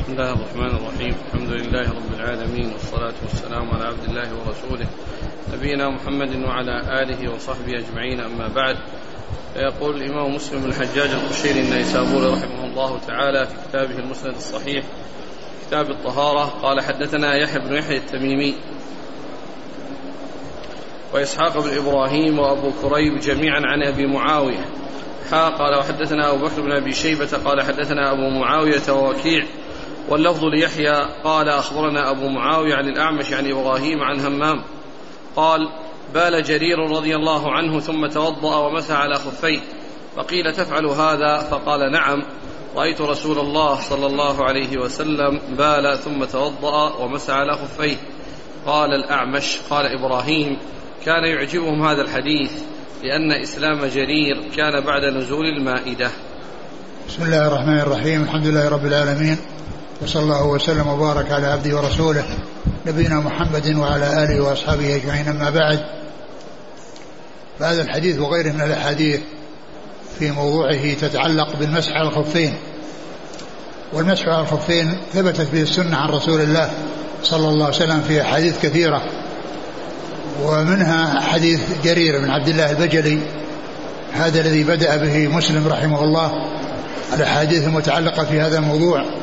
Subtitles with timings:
[0.00, 1.14] بسم الله الرحمن الرحيم.
[1.26, 4.86] الحمد لله رب العالمين والصلاة والسلام على عبد الله ورسوله
[5.52, 8.20] نبينا محمد وعلى آله وصحبه أجمعين.
[8.20, 8.76] أما بعد
[9.54, 14.84] فيقول الإمام مسلم الحجاج القشيري النيسابوري رحمه الله تعالى في كتابه المسند الصحيح
[15.66, 18.54] كتاب الطهارة قال حدثنا يحيى بن يحيى التميمي
[21.14, 24.64] وإسحاق بن إبراهيم وأبو كريب جميعا عن أبي معاوية.
[25.30, 29.46] حا قال وحدثنا أبو بكر بن أبي شيبة قال حدثنا أبو معاوية ووكيع
[30.10, 34.62] واللفظ ليحيى قال أخبرنا أبو معاوية عن الأعمش عن إبراهيم عن همام
[35.36, 35.68] قال
[36.14, 39.60] بال جرير رضي الله عنه ثم توضأ ومسح على خفيه
[40.16, 42.22] فقيل تفعل هذا؟ فقال نعم.
[42.76, 47.96] رأيت رسول الله صلى الله عليه وسلم بال ثم توضأ ومسح على خفيه.
[48.66, 50.58] قال الأعمش قال إبراهيم
[51.04, 52.52] كان يعجبهم هذا الحديث
[53.02, 56.10] لأن إسلام جرير كان بعد نزول المائدة.
[57.08, 58.22] بسم الله الرحمن الرحيم.
[58.22, 59.38] الحمد لله رب العالمين.
[60.02, 62.24] وصلى الله وسلم وبارك على عبده ورسوله
[62.86, 65.28] نبينا محمد وعلى آله وأصحابه أجمعين.
[65.28, 65.80] أما بعد
[67.58, 69.20] فهذا الحديث وغيره من الأحاديث
[70.18, 72.54] في موضوعه تتعلق بالمسح على الخفين.
[73.92, 76.70] والمسح على الخفين ثبتت به السنة عن رسول الله
[77.22, 79.02] صلى الله عليه وسلم في أحاديث كثيرة
[80.42, 83.18] ومنها حديث جرير بن عبد الله البجلي
[84.12, 86.32] هذا الذي بدأ به مسلم رحمه الله
[87.14, 89.19] الأحاديث المتعلقة في هذا الموضوع.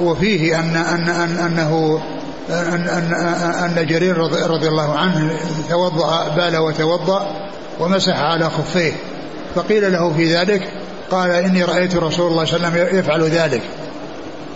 [0.00, 2.02] وفيه أن أن أن أنه
[2.50, 4.16] أن أن أن جرير
[4.50, 5.38] رضي الله عنه
[5.68, 8.92] توضأ بال وتوضأ ومسح على خفيه.
[9.54, 10.72] فقيل له في ذلك
[11.10, 13.62] قال إني رأيت رسول الله صلى الله عليه وسلم يفعل ذلك.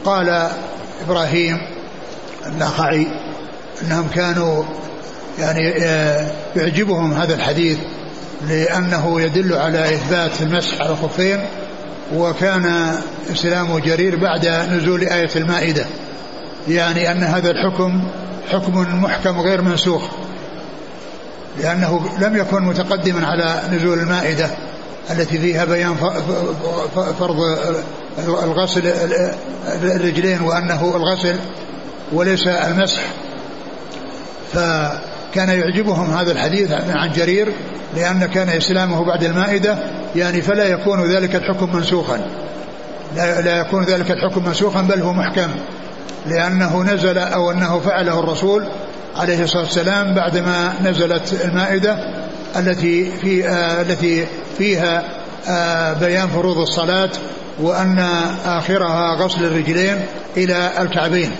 [0.04, 0.48] قال
[1.06, 1.58] إبراهيم
[2.46, 3.06] النخعي
[3.82, 4.64] أنهم كانوا
[5.38, 5.70] يعني
[6.56, 7.78] يعجبهم هذا الحديث
[8.48, 11.40] لأنه يدل على إثبات المسح على الخفين
[12.14, 12.94] وكان
[13.32, 15.86] إسلام جرير بعد نزول آية المائدة
[16.68, 18.02] يعني أن هذا الحكم
[18.52, 20.02] حكم محكم غير منسوخ
[21.58, 24.50] لأنه لم يكن متقدما على نزول المائدة
[25.10, 25.94] التي فيها بيان
[27.18, 27.40] فرض
[28.18, 28.86] الغسل
[29.82, 31.36] الرجلين وأنه الغسل
[32.12, 33.02] وليس المسح.
[34.52, 37.52] فكان يعجبهم هذا الحديث عن جرير
[37.96, 39.78] لأن كان إسلامه بعد المائدة
[40.16, 42.20] يعني فلا يكون ذلك الحكم منسوخا.
[43.16, 45.50] لا, لا يكون ذلك الحكم منسوخا بل هو محكم.
[46.26, 48.64] لأنه نزل أو أنه فعله الرسول
[49.16, 51.96] عليه الصلاة والسلام بعدما نزلت المائدة
[52.56, 54.26] التي في آه التي
[54.58, 55.04] فيها
[55.48, 57.10] آه بيان فروض الصلاة
[57.60, 57.98] وأن
[58.44, 59.96] آخرها غسل الرجلين
[60.36, 61.30] إلى الكعبين.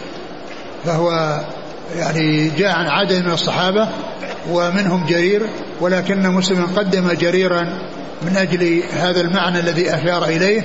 [0.85, 1.41] فهو
[1.99, 3.89] يعني جاء عن عدد من الصحابة
[4.51, 5.43] ومنهم جرير
[5.81, 7.79] ولكن مسلم قدم جريرا
[8.23, 10.65] من أجل هذا المعنى الذي أشار إليه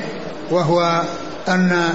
[0.52, 1.04] وهو
[1.48, 1.90] أن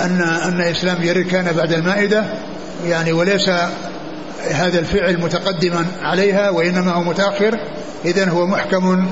[0.00, 2.24] أن أن إسلام جرير كان بعد المائدة
[2.86, 3.48] يعني وليس
[4.50, 7.58] هذا الفعل متقدما عليها وإنما هو متأخر
[8.04, 9.06] إذا هو محكم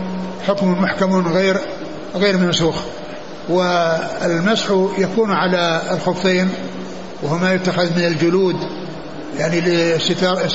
[0.46, 1.56] حكم محكم غير
[2.16, 2.76] غير منسوخ.
[3.48, 6.50] والمسح يكون على الخفين
[7.22, 8.56] وهو ما يتخذ من الجلود
[9.38, 10.48] يعني لستر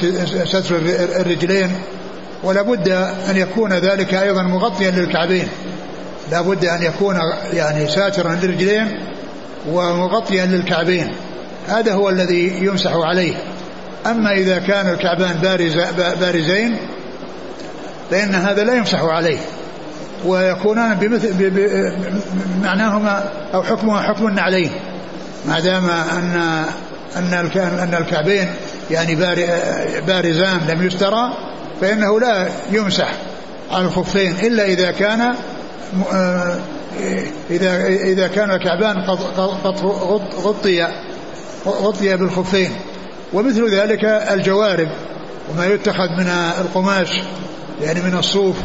[0.46, 0.76] ستر
[1.20, 1.72] الرجلين
[2.44, 2.90] ولا بد
[3.30, 5.48] أن يكون ذلك أيضا مغطيا للكعبين.
[6.32, 7.20] لا بد أن يكون
[7.54, 9.00] يعني ساترا للرجلين
[9.70, 11.12] ومغطيا للكعبين.
[11.68, 13.34] هذا هو الذي يمسح عليه.
[14.06, 15.74] أما إذا كان الكعبان بارز
[16.20, 16.78] بارزين
[18.12, 19.40] فإن هذا لا يمسح عليه.
[20.26, 21.52] ويكونان بمثل
[22.64, 24.72] معناهما أو حكمها حكم النعلين
[25.46, 26.66] ما دام أن
[27.18, 28.48] أن أن الكعبين
[28.92, 29.16] يعني
[30.08, 31.34] بارزان لم يسترى
[31.82, 33.14] فإنه لا يمسح
[33.72, 35.36] على الخفين إلا إذا كان
[37.50, 39.20] إذا إذا كان الكعبان قد
[40.44, 40.88] غطي
[41.66, 42.72] غطي بالخفين
[43.34, 44.88] ومثل ذلك الجوارب
[45.52, 46.28] وما يتخذ من
[46.62, 47.22] القماش
[47.82, 48.56] يعني من الصوف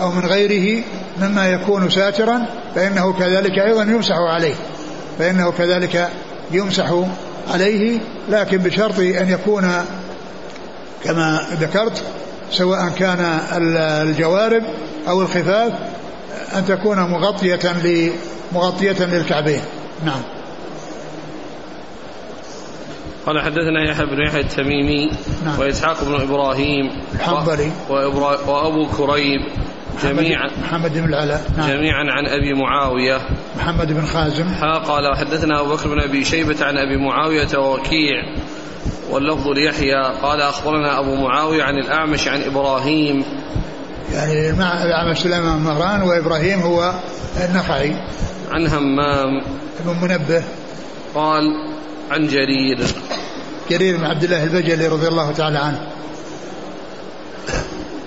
[0.00, 0.84] أو من غيره
[1.20, 4.54] مما يكون ساترا فإنه كذلك أيضا يمسح عليه.
[5.18, 6.08] فإنه كذلك
[6.52, 6.94] يمسح
[7.50, 9.72] عليه لكن بشرط أن يكون
[11.04, 12.02] كما ذكرت
[12.50, 13.40] سواء كان
[14.02, 14.62] الجوارب
[15.08, 15.72] أو الخفاف
[16.56, 17.60] أن تكون مغطية
[18.52, 19.60] مغطية للكعبين.
[20.04, 20.22] نعم.
[23.26, 25.10] قال حدثنا يحيى بن يحيى التميمي
[25.44, 25.60] نعم.
[25.60, 27.70] وإسحاق بن إبراهيم الحنظلي
[28.48, 29.40] وأبو كريب
[30.02, 31.68] جميعا محمد بن العلاء نعم.
[31.68, 33.20] جميعا عن أبي معاوية.
[33.56, 34.46] محمد بن خازم.
[34.46, 38.22] ها قال وحدثنا أبو بكر بن أبي شيبة عن أبي معاوية ووكيع
[39.10, 40.02] واللفظ ليحيى.
[40.22, 43.24] قال أخبرنا أبو معاوية عن الأعمش عن إبراهيم.
[44.14, 46.92] يعني مع الأعمش سليمان مهران وإبراهيم هو
[47.48, 47.96] النخعي.
[48.50, 49.42] عن همام.
[49.84, 50.42] بن منبه.
[51.14, 51.44] قال
[52.10, 52.78] عن جرير.
[53.70, 55.86] جرير بن عبد الله البجلي رضي الله تعالى عنه.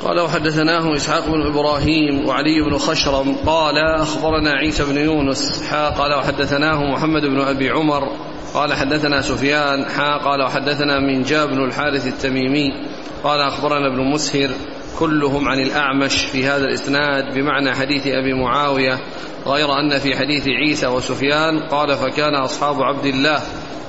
[0.04, 6.14] قال وحدثناه إسحاق بن إبراهيم وعلي بن خشرم قال أخبرنا عيسى بن يونس حا قال
[6.14, 8.10] وحدثناه محمد بن أبي عمر
[8.54, 12.72] قال حدثنا سفيان حا قال وحدثنا من جاب بن الحارث التميمي
[13.24, 14.50] قال أخبرنا ابن مسهر
[15.00, 19.00] كلهم عن الأعمش في هذا الإسناد بمعنى حديث أبي معاوية
[19.46, 23.40] غير أن في حديث عيسى وسفيان قال فكان أصحاب عبد الله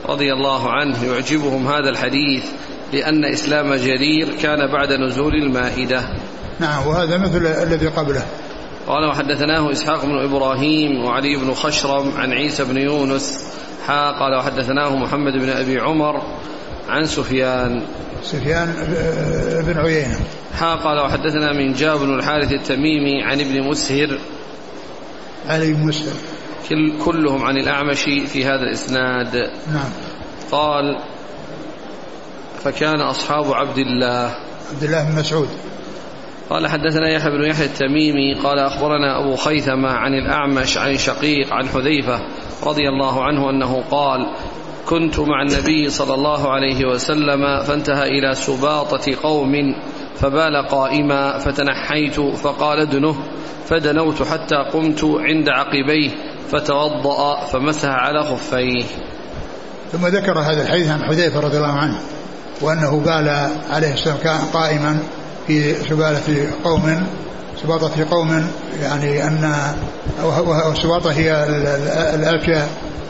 [0.09, 2.45] رضي الله عنه يعجبهم هذا الحديث
[2.95, 6.03] لأن إسلام جرير كان بعد نزول المائدة.
[6.61, 8.23] نعم وهذا مثل الذي قبله.
[8.87, 13.53] قال وحدثناه إسحاق بن إبراهيم وعلي بن خشرم عن عيسى بن يونس.
[13.87, 16.23] حا قال وحدثناه محمد بن أبي عمر
[16.89, 17.83] عن سفيان.
[18.23, 18.75] سفيان
[19.67, 20.19] بن عيينة.
[20.55, 24.19] حا قال وحدثنا من جاب بن الحارث التميمي عن ابن مسهر.
[25.49, 26.15] علي بن مسهر.
[26.69, 29.37] كل كلهم عن الأعمش في هذا الإسناد.
[29.73, 29.91] نعم.
[30.53, 30.85] قال
[32.65, 34.35] فكان أصحاب عبد الله.
[34.73, 35.49] عبد الله بن مسعود.
[36.51, 41.69] قال حدثنا يحيى بن يحيى التميمي قال أخبرنا أبو خيثمة عن الأعمش عن شقيق عن
[41.69, 42.21] حذيفة
[42.63, 44.21] رضي الله عنه أنه قال
[44.87, 49.53] كنت مع النبي صلى الله عليه وسلم فانتهى إلى سباطة قوم
[50.17, 53.17] فبال قائما فتنحيت فقال ادنه
[53.67, 56.11] فدنوت حتى قمت عند عقبيه
[56.51, 58.85] فتوضأ فمسح على خفيه.
[59.93, 62.01] ثم ذكر هذا الحديث عن حذيفة رضي الله عنه.
[62.61, 64.99] وأنه بال عليه السلام كان قائما
[65.47, 67.07] في سبالة قوم
[67.63, 68.47] سباطة قوم
[68.83, 69.55] يعني أن
[70.25, 71.45] والسباطة هي
[72.15, 72.67] الألفية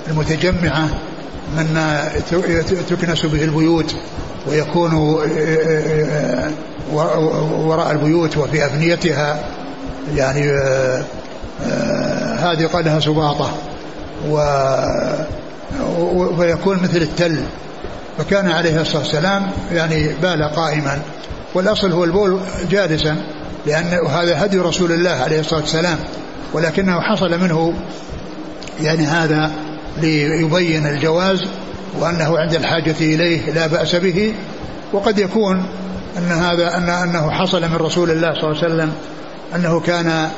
[0.09, 0.89] المتجمعة
[1.57, 1.81] من
[2.91, 3.95] تكنس به البيوت
[4.49, 4.95] ويكون
[7.53, 9.45] وراء البيوت وفي أبنيتها
[10.17, 10.51] يعني
[12.39, 13.51] هذه قال لها سباطة
[16.39, 17.43] ويكون مثل التل.
[18.19, 21.03] فكان عليه الصلاة والسلام يعني بال قائما
[21.55, 22.41] والأصل هو البول
[22.71, 23.17] جالسا
[23.67, 25.99] لأن هذا هدي رسول الله عليه الصلاة والسلام
[26.53, 27.75] ولكنه حصل منه
[28.81, 29.51] يعني هذا
[30.03, 31.45] ليبين الجواز
[32.01, 34.35] وأنه عند الحاجة إليه لا بأس به
[34.93, 35.67] وقد يكون
[36.19, 38.93] أن هذا أن أنه حصل من رسول الله صلى الله عليه وسلم
[39.55, 40.29] أنه كان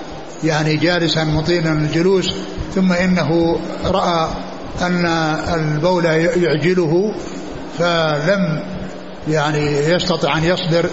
[0.44, 2.34] يعني جالسا مطيلا الجلوس
[2.74, 4.28] ثم إنه رأى
[4.82, 5.06] أن
[5.54, 7.14] البول يعجله
[7.78, 8.62] فلم
[9.28, 10.86] يعني يستطع أن يصبر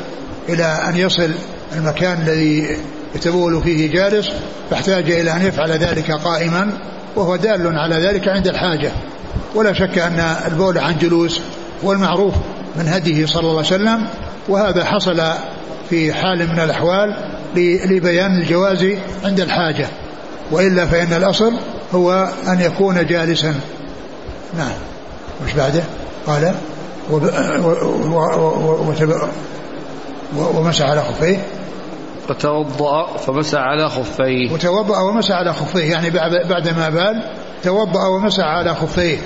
[0.50, 1.32] إلى أن يصل
[1.76, 2.78] المكان الذي
[3.16, 4.30] يتبول فيه جالس
[4.70, 6.78] فاحتاج إلى أن يفعل ذلك قائما
[7.16, 8.92] وهو دال على ذلك عند الحاجة.
[9.56, 11.40] ولا شك أن البول عن جلوس
[11.86, 12.34] هو المعروف
[12.76, 14.08] من هديه صلى الله عليه وسلم
[14.48, 15.22] وهذا حصل
[15.90, 17.16] في حال من الأحوال
[17.86, 18.86] لبيان الجواز
[19.24, 19.88] عند الحاجة.
[20.52, 21.54] وإلا فإن الأصل
[21.94, 23.56] هو أن يكون جالسا.
[24.58, 24.78] نعم.
[25.46, 25.84] مش بعده؟
[26.28, 26.54] قال
[30.36, 31.38] ومسح على خفيه.
[32.30, 34.54] وتوضأ فمسح على خفيه.
[34.54, 35.92] وتوضأ ومسح على خفيه.
[35.92, 36.10] يعني
[36.50, 37.24] بعد ما بال
[37.64, 39.18] توضأ ومسح على خفيه.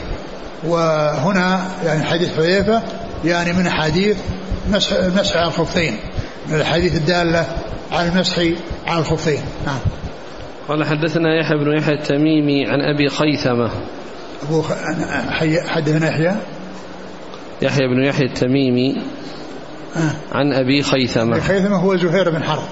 [0.63, 2.81] وهنا يعني حديث حذيفة
[3.25, 4.17] يعني من حديث
[4.71, 5.97] مسح المسح على الخفين.
[6.47, 7.45] من الحديث الدالة
[7.91, 8.39] على المسح
[8.87, 9.41] على الخفين.
[9.65, 9.79] نعم.
[10.69, 13.71] قال حدثنا يحيى بن يحيى التميمي عن أبي خيثمة.
[14.49, 14.63] أبو
[15.67, 16.35] حدثنا يحيى؟
[17.61, 19.01] يحيى بن يحيى التميمي
[19.95, 20.11] آه.
[20.31, 21.35] عن أبي خيثمة.
[21.35, 22.63] أبي خيثمة هو زهير بن حرب.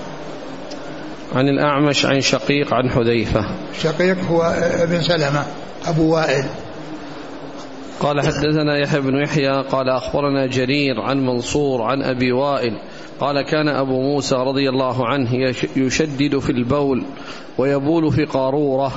[1.36, 3.46] عن الأعمش عن شقيق عن حذيفة.
[3.82, 4.42] شقيق هو
[4.84, 5.46] ابن سلمة
[5.86, 6.46] أبو وائل.
[8.00, 12.78] قال حدثنا يحيى بن يحيى قال أخبرنا جرير عن منصور عن أبي وائل
[13.20, 17.04] قال كان أبو موسى رضي الله عنه يشدد في البول
[17.58, 18.92] ويبول في قارورة.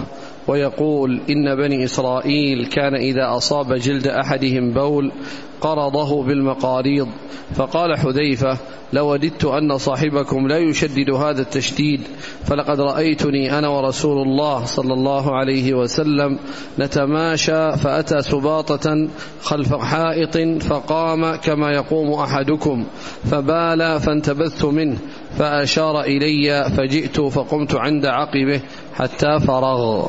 [0.48, 5.12] ويقول إن بني إسرائيل كان إذا أصاب جلد أحدهم بول
[5.60, 7.08] قرضه بالمقاريض.
[7.54, 8.58] فقال حذيفة
[8.92, 12.00] لوددت أن صاحبكم لا يشدد هذا التشديد
[12.44, 16.38] فلقد رأيتني أنا ورسول الله صلى الله عليه وسلم
[16.78, 19.08] نتماشى فأتى سباطة
[19.42, 22.84] خلف حائط فقام كما يقوم أحدكم
[23.24, 24.98] فبال فانتبذت منه
[25.38, 28.60] فأشار إلي فجئت فقمت عند عقبه
[28.94, 30.08] حتى فرغ.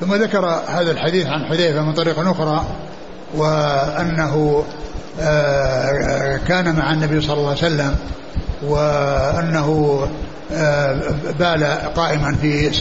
[0.00, 2.64] ثم ذكر هذا الحديث عن حذيفة من طريق أخرى
[3.34, 4.64] وأنه
[5.20, 7.96] آه، كان مع النبي صلى الله عليه وسلم
[8.62, 10.00] وأنه
[10.52, 11.00] آه،
[11.38, 11.64] بال
[11.96, 12.72] قائما في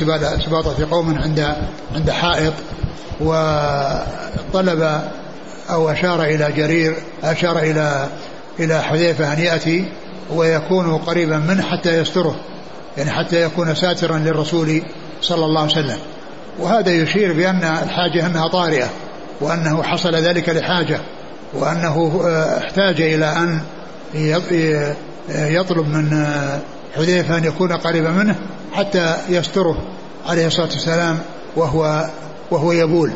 [0.45, 1.55] سباطة قوم عند
[1.95, 2.53] عند حائط
[3.21, 5.01] وطلب
[5.69, 8.07] أو أشار إلى جرير أشار إلى
[8.59, 9.85] إلى حذيفة أن يأتي
[10.31, 12.35] ويكون قريبا منه حتى يستره
[12.97, 14.81] يعني حتى يكون ساترا للرسول
[15.21, 15.97] صلى الله عليه وسلم.
[16.59, 18.89] وهذا يشير بأن الحاجة أنها طارئة
[19.41, 20.99] وأنه حصل ذلك لحاجة
[21.53, 23.59] وأنه آه، احتاج إلى أن
[25.29, 26.59] يطلب من آه،
[26.95, 28.35] حذيفة أن يكون قريبا منه
[28.73, 29.77] حتى يستره
[30.25, 31.19] عليه الصلاة والسلام
[31.55, 32.09] وهو
[32.51, 33.11] وهو يبول.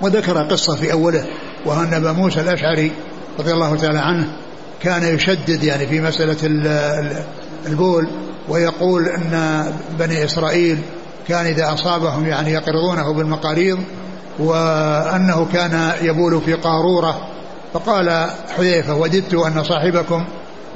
[0.00, 1.26] وذكر قصة في أوله
[1.66, 2.92] وأن أبا موسى الأشعري
[3.38, 4.26] رضي الله تعالى عنه
[4.82, 6.36] كان يشدد يعني في مسألة
[7.66, 8.08] البول
[8.48, 9.64] ويقول أن
[9.98, 10.78] بني إسرائيل
[11.28, 13.78] كان إذا أصابهم يعني يقرضونه بالمقاريض
[14.38, 17.28] وأنه كان يبول في قارورة
[17.74, 20.24] فقال حذيفة وددت أن صاحبكم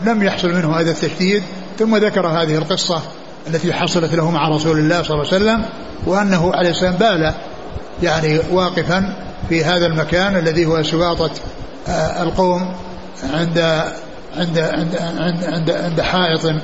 [0.04, 1.42] لم يحصل منه هذا التشديد
[1.78, 3.02] ثم ذكر هذه القصة
[3.46, 5.64] التي حصلت له مع رسول الله صلى الله عليه وسلم
[6.06, 7.32] وأنه عليه السلام بال
[8.02, 9.16] يعني واقفا
[9.48, 11.30] في هذا المكان الذي هو سواطة
[11.88, 12.74] آه، القوم
[13.32, 13.58] عند
[14.36, 16.54] عند عند عند عند, عند حائط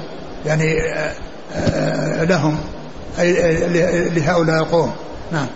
[0.47, 0.65] يعني
[0.95, 1.13] آه،
[1.55, 2.59] آه، لهم.
[4.15, 4.93] لهؤلاء القوم.
[5.33, 5.47] نعم.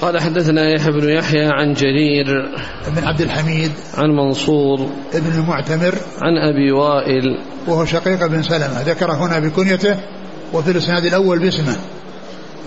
[0.00, 2.52] قال حدثنا يحيى بن يحيى عن جرير
[2.96, 4.78] بن عبد الحميد عن منصور
[5.14, 8.82] بن المعتمر عن أبي وائل وهو شقيق بن سلمة.
[8.82, 9.96] ذكر هنا بكنيته
[10.52, 11.76] وفي الإسناد الأول باسمه.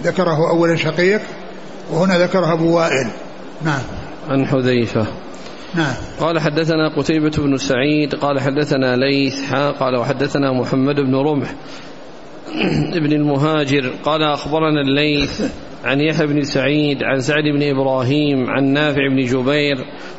[0.03, 1.21] ذكره اولا شقيق
[1.91, 3.07] وهنا ذكره أبو وائل.
[3.61, 3.81] نعم.
[4.29, 5.07] عن حذيفة.
[5.75, 5.93] نعم.
[6.19, 11.53] قال حدثنا قتيبة بن سعيد قال حدثنا ليث حا قال وحدثنا محمد بن رمح
[12.99, 15.41] ابن المهاجر قال أخبرنا الليث
[15.83, 19.77] عن يحيى بن سعيد عن سعد بن إبراهيم عن نافع بن جبير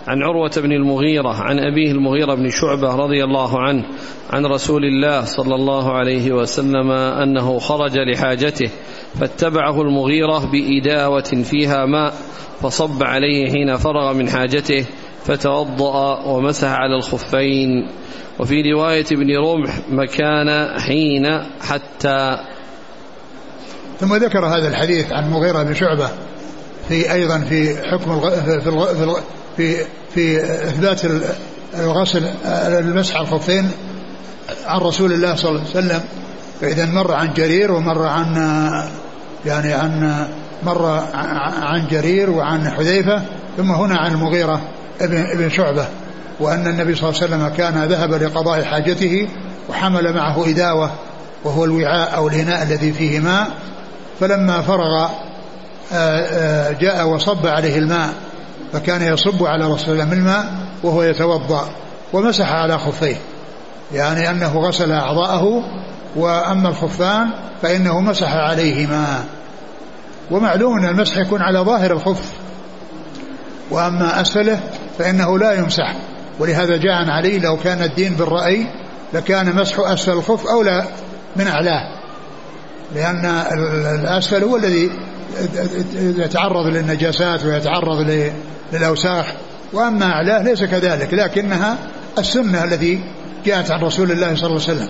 [0.09, 3.85] عن عروة بن المغيرة عن أبيه المغيرة بن شعبة رضي الله عنه
[4.31, 8.71] عن رسول الله صلى الله عليه وسلم أنه خرج لحاجته
[9.21, 12.15] فاتبعه المغيرة بإداوة فيها ماء
[12.61, 14.87] فصب عليه حين فرغ من حاجته
[15.25, 17.89] فتوضأ ومسح على الخفين.
[18.39, 22.39] وفي رواية ابن رمح مكان حين حتى
[24.01, 26.09] ثم ذكر هذا الحديث عن مغيرة بن شعبة
[26.89, 28.31] في أيضا في حكم الغ...
[28.61, 28.69] في
[29.03, 29.21] الغ...
[29.57, 29.77] في
[30.15, 31.01] في إثبات
[31.75, 32.25] الغسل
[32.79, 33.71] المسح على الخفين
[34.67, 36.01] عن رسول الله صلى الله عليه وسلم.
[36.61, 38.35] فإذا مر عن جرير ومر عن
[39.47, 40.25] يعني عن
[40.63, 40.87] مر
[41.63, 43.23] عن جرير وعن حذيفة
[43.57, 44.61] ثم هنا عن المغيرة
[45.01, 45.87] ابن, ابن شعبة
[46.41, 49.29] وأن النبي صلى الله عليه وسلم كان ذهب لقضاء حاجته
[49.69, 50.91] وحمل معه إداوة
[51.45, 53.51] وهو الوعاء أو الإناء الذي فيه ماء.
[54.21, 55.09] فلما فرغ
[55.93, 58.13] آه، آه، جاء وصب عليه الماء
[58.73, 60.53] فكان يصب على رسول الله الماء
[60.83, 61.69] وهو يتوضأ
[62.13, 63.17] ومسح على خفيه.
[63.93, 65.63] يعني أنه غسل أعضاءه
[66.17, 67.31] وأما الخفان
[67.63, 69.25] فإنه مسح عليهما.
[70.31, 72.33] ومعلوم أن المسح يكون على ظاهر الخف.
[73.71, 74.61] وأما أسفله
[75.01, 75.95] فإنه لا يمسح.
[76.39, 78.67] ولهذا جاء عن علي لو كان الدين بالرأي
[79.15, 80.85] لكان مسح أسفل الخف أولى
[81.37, 81.83] من أعلاه.
[82.95, 83.25] لأن
[84.05, 84.91] الأسفل هو الذي
[85.95, 88.31] يتعرض للنجاسات ويتعرض
[88.73, 89.27] للأوساخ.
[89.73, 91.79] وأما أعلاه ليس كذلك لكنها
[92.19, 93.01] السنة التي
[93.45, 94.89] جاءت عن رسول الله صلى الله عليه وسلم.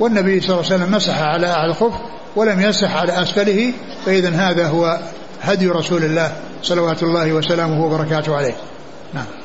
[0.00, 1.94] والنبي صلى الله عليه وسلم مسح على أعلى الخف
[2.36, 3.72] ولم يمسح على أسفله
[4.06, 4.98] فإذا هذا هو
[5.42, 8.54] هدي رسول الله صلوات الله وسلامه وبركاته عليه.
[9.14, 9.39] نعم.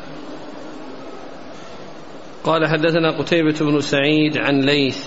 [2.46, 5.04] قال حدثنا قتيبة بن سعيد عن ليث.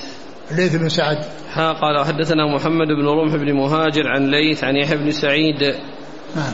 [0.56, 1.18] ليث بن سعد.
[1.52, 5.62] ها قال حدثنا محمد بن رمح بن مهاجر عن ليث عن يحيى بن سعيد.
[6.36, 6.52] نعم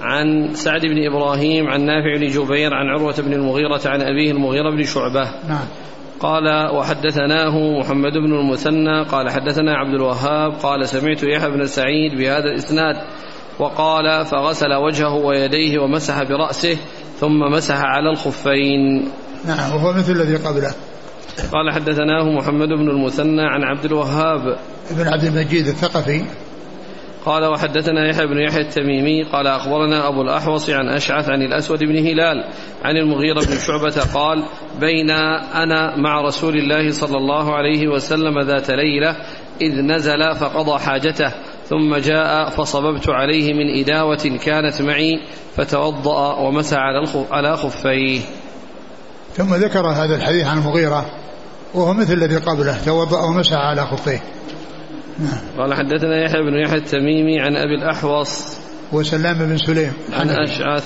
[0.00, 4.70] عن سعد بن إبراهيم عن نافع بن جبير عن عروة بن المغيرة عن أبيه المغيرة
[4.70, 5.24] بن شعبة.
[5.48, 5.66] نعم.
[6.20, 9.02] قال وحدثناه محمد بن المثنى.
[9.02, 10.52] قال حدثنا عبد الوهاب.
[10.52, 12.96] قال سمعت يحيى بن سعيد بهذا الإسناد.
[13.58, 16.76] وقال فغسل وجهه ويديه ومسح برأسه
[17.16, 19.08] ثم مسح على الخفين.
[19.46, 20.74] نعم وهو مثل الذي قبله.
[21.52, 24.58] قال حدثناه محمد بن المثنى عن عبد الوهاب.
[24.90, 26.24] بن عبد المجيد الثقفي.
[27.24, 31.96] قال وحدثنا يحيى بن يحيى التميمي قال أخبرنا أبو الأحوص عن أشعث عن الأسود بن
[31.98, 32.44] هلال
[32.84, 34.44] عن المغيرة بن شعبة قال
[34.80, 35.10] بين
[35.54, 39.16] أنا مع رسول الله صلى الله عليه وسلم ذات ليلة
[39.60, 41.32] إذ نزل فقضى حاجته
[41.68, 45.20] ثم جاء فصببت عليه من إداوة كانت معي
[45.56, 46.78] فتوضأ ومسح
[47.30, 48.20] على خفيه.
[49.36, 51.06] ثم ذكر هذا الحديث عن المغيرة
[51.74, 54.22] وهو مثل الذي قبله توضأ ومسح على خفيه
[55.18, 55.40] نعم.
[55.58, 58.62] قال حدثنا يحيى بن يحيى التميمي عن أبي الأحوص
[58.92, 59.92] وسلام بن سليم.
[60.12, 60.84] عن أشعث.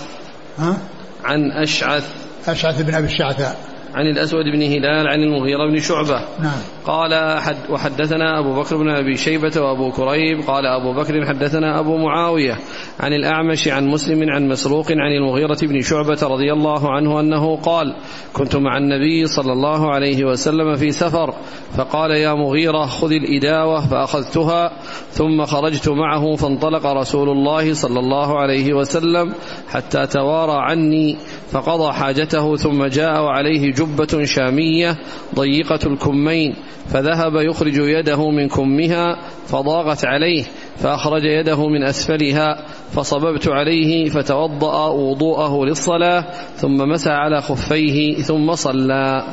[0.59, 0.77] ها؟
[1.25, 2.09] عن أشعث.
[2.49, 3.57] أشعث بن أبي الشعثاء.
[3.97, 6.21] عن الأسود بن هلال عن المغيرة بن شعبة.
[6.41, 6.61] نعم.
[6.87, 10.41] قال حد وحدثنا أبو بكر بن أبي شيبة وأبو كريب.
[10.41, 12.59] قال أبو بكر حدثنا أبو معاوية
[13.01, 17.95] عن الأعمش عن مسلم عن مسروق عن المغيرة بن شعبة رضي الله عنه أنه قال
[18.33, 21.35] كنت مع النبي صلى الله عليه وسلم في سفر
[21.77, 24.73] فقال يا مغيرة خذ الإداوة فأخذتها
[25.11, 29.35] ثم خرجت معه فانطلق رسول الله صلى الله عليه وسلم
[29.69, 31.17] حتى توارى عني
[31.53, 34.99] فقضى حاجته ثم جاء وعليه جبة شامية
[35.35, 36.55] ضيقة الكمين
[36.89, 39.17] فذهب يخرج يده من كمها
[39.49, 40.45] فضاغت عليه
[40.79, 46.25] فأخرج يده من أسفلها فصببت عليه فتوضأ وضوءه للصلاة
[46.57, 49.25] ثم مسح على خفيه ثم صلى.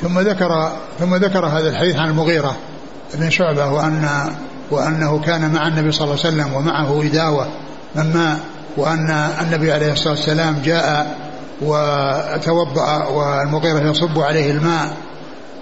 [0.00, 2.56] ثم ذكر ثم ذكر هذا الحديث عن المغيرة
[3.14, 4.08] بن شعبة وأن
[4.70, 7.48] وأنه كان مع النبي صلى الله عليه وسلم ومعه إداوة
[7.94, 8.40] من ماء
[8.76, 9.10] وأن
[9.40, 11.16] النبي عليه الصلاة والسلام جاء
[11.62, 14.96] وتوضأ والمغيرة يصب عليه الماء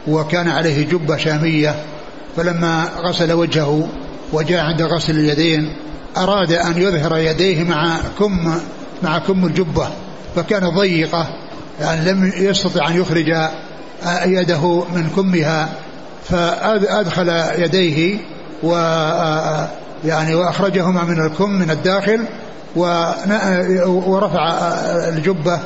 [0.09, 1.75] وكان عليه جبة شامية
[2.37, 3.89] فلما غسل وجهه
[4.33, 5.77] وجاء عند غسل اليدين
[6.17, 8.55] أراد أن يظهر يديه مع كم
[9.03, 9.89] مع كم الجبة
[10.37, 11.29] فكان ضيقة
[11.81, 13.49] يعني لم يستطع أن يخرج
[14.27, 15.69] يده من كمها
[16.29, 18.19] فأدخل يديه
[18.63, 18.73] و
[20.05, 22.25] يعني وأخرجهما من الكم من الداخل
[22.77, 24.59] ورفع
[25.09, 25.61] الجبة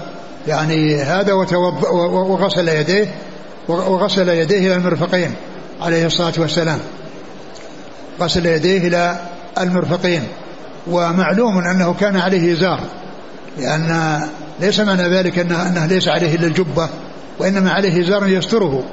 [0.49, 3.15] يعني هذا وغسل يديه
[3.69, 5.35] وغسل يديه إلى المرفقين
[5.81, 6.79] عليه الصلاة والسلام.
[8.21, 9.17] غسل يديه إلى
[9.61, 10.23] المرفقين.
[10.91, 12.81] ومعلوم أنه كان عليه إزار
[13.59, 14.21] لأن
[14.61, 16.89] ليس معنى ذلك أنه, أنه ليس عليه إلا الجبة
[17.39, 18.85] وإنما عليه إزار يستره.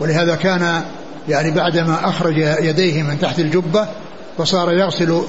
[0.00, 0.82] ولهذا كان
[1.28, 3.88] يعني بعدما أخرج يديه من تحت الجبة
[4.38, 5.22] وصار يغسل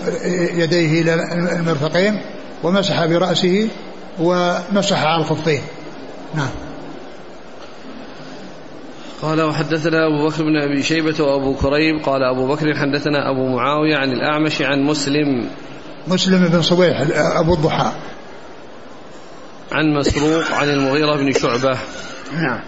[0.53, 1.13] يديه إلى
[1.59, 2.21] المرفقين
[2.63, 3.69] ومسح برأسه
[4.19, 5.61] ومسح على الخفين
[6.35, 6.49] نعم.
[9.21, 13.97] قال وحدثنا أبو بكر بن أبي شيبة وأبو كريب قال أبو بكر حدثنا أبو معاوية
[13.97, 15.49] عن الأعمش عن مسلم.
[16.07, 17.01] مسلم بن صبيح
[17.39, 17.91] أبو الضحى.
[19.71, 21.77] عن مسروق عن المغيرة بن شعبة.
[22.33, 22.59] نعم.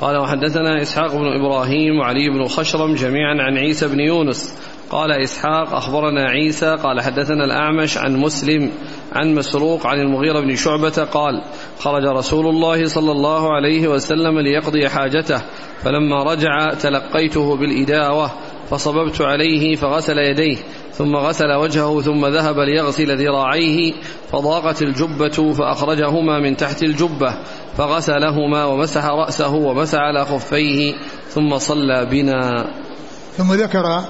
[0.00, 4.54] قال وحدثنا إسحاق بن إبراهيم وعلي بن خشرم جميعا عن عيسى بن يونس
[4.90, 8.70] قال إسحاق أخبرنا عيسى قال حدثنا الأعمش عن مسلم
[9.12, 11.42] عن مسروق عن المغيرة بن شعبة قال
[11.78, 15.42] خرج رسول الله صلى الله عليه وسلم ليقضي حاجته
[15.82, 18.30] فلما رجع تلقيته بالإداوة
[18.70, 20.56] فصببت عليه فغسل يديه
[20.92, 23.92] ثم غسل وجهه ثم ذهب ليغسل ذراعيه
[24.32, 27.34] فضاقت الجبة فأخرجهما من تحت الجبة
[27.76, 30.94] فغسلهما ومسح رأسه ومسح على خفيه
[31.28, 32.70] ثم صلى بنا.
[33.36, 34.04] ثم ذكر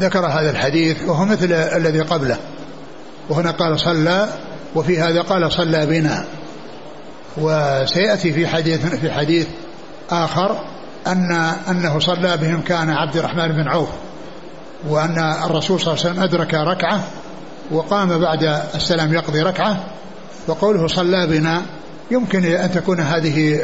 [0.00, 2.36] ذكر هذا الحديث وهو مثل الذي قبله.
[3.28, 4.28] وهنا قال صلى
[4.74, 6.24] وفي هذا قال صلى بنا.
[7.36, 9.46] وسيأتي في حديث في حديث
[10.10, 10.64] آخر
[11.06, 11.32] أن
[11.70, 13.88] أنه صلى بهم كان عبد الرحمن بن عوف
[14.88, 17.00] وأن الرسول صلى الله عليه وسلم أدرك ركعة
[17.70, 19.84] وقام بعد السلام يقضي ركعة
[20.46, 21.62] وقوله صلى بنا
[22.10, 23.58] يمكن أن تكون هذه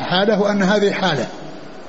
[0.00, 1.26] حالة وأن هذه حالة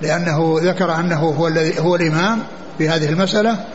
[0.02, 1.48] لأنه ذكر أنه هو
[1.80, 2.40] هو الإمام
[2.78, 3.66] في هذه المسألة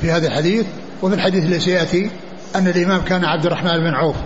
[0.00, 0.66] في هذا الحديث
[1.02, 2.10] وفي الحديث الذي سيأتي
[2.56, 4.16] أن الإمام كان عبد الرحمن بن عوف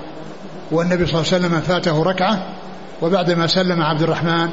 [0.70, 2.54] والنبي صلى الله عليه وسلم فاته ركعة
[3.02, 4.48] وبعدما سلم عبد الرحمن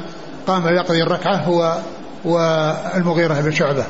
[0.46, 1.78] قام يقضي الركعة هو
[2.24, 3.84] والمغيرة بن شعبة.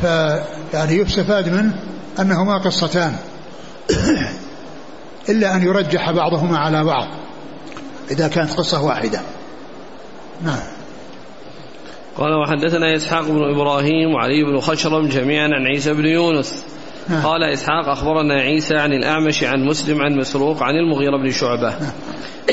[0.00, 1.74] فيعني يستفاد منه
[2.20, 3.16] أنهما قصتان.
[5.28, 7.08] إلا أن يرجح بعضهما على بعض.
[8.10, 9.20] إذا كانت قصة واحدة.
[10.42, 10.60] نعم.
[12.16, 16.64] قال وحدثنا إسحاق بن إبراهيم وعلي بن خشرم جميعا عن عيسى بن يونس.
[17.24, 21.74] قال إسحاق أخبرنا عيسى عن الأعمش عن مسلم عن مسروق عن المغيرة بن شعبة.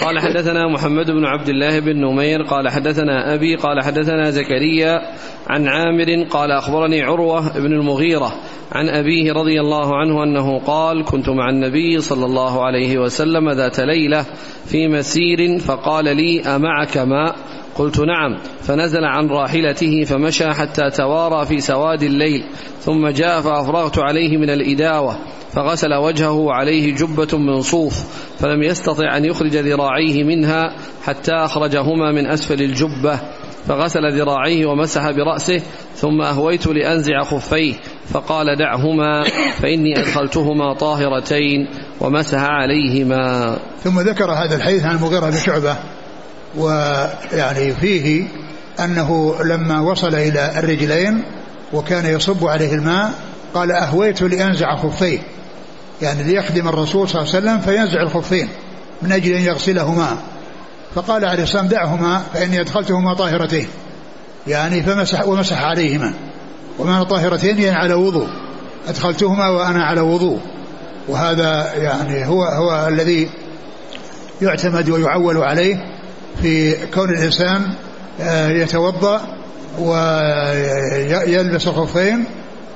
[0.02, 5.00] قال حدثنا محمد بن عبد الله بن نمير قال حدثنا أبي قال حدثنا زكريا
[5.47, 8.32] عن عامر قال أخبرني عروة بن المغيرة
[8.71, 13.80] عن أبيه رضي الله عنه أنه قال كنت مع النبي صلى الله عليه وسلم ذات
[13.80, 14.26] ليلة
[14.65, 17.36] في مسير فقال لي أمعك ماء
[17.75, 22.43] قلت نعم فنزل عن راحلته فمشى حتى توارى في سواد الليل
[22.79, 25.19] ثم جاء فأفرغت عليه من الإداوة
[25.53, 27.93] فغسل وجهه وعليه جبة من صوف
[28.39, 33.19] فلم يستطع أن يخرج ذراعيه منها حتى أخرجهما من أسفل الجبة
[33.67, 35.62] فغسل ذراعيه ومسح برأسه
[35.95, 37.73] ثم أهويت لأنزع خفيه
[38.13, 39.23] فقال دعهما
[39.62, 41.67] فإني أدخلتهما طاهرتين
[42.01, 43.57] ومسح عليهما.
[43.84, 45.77] ثم ذكر هذا الحديث عن المغيرة بن شعبة.
[46.57, 48.27] ويعني فيه
[48.79, 51.23] أنه لما وصل إلى الرجلين
[51.73, 53.13] وكان يصب عليه الماء
[53.53, 55.19] قال أهويت لأنزع خفيه.
[56.01, 58.49] يعني ليخدم الرسول صلى الله عليه وسلم فينزع الخفين
[59.01, 60.17] من أجل أن يغسلهما.
[60.95, 63.67] فقال عليه السلام دعهما فإني أدخلتهما طاهرتين.
[64.47, 66.13] يعني فمسح ومسح عليهما.
[66.79, 68.27] ومعنى طاهرتين يعني على وضوء.
[68.87, 70.39] أدخلتهما وأنا على وضوء.
[71.07, 73.29] وهذا يعني هو هو الذي
[74.41, 75.75] يعتمد ويعول عليه.
[76.41, 77.73] في كون الإنسان
[78.21, 79.21] آه، يتوضأ
[79.79, 82.25] ويلبس الخفين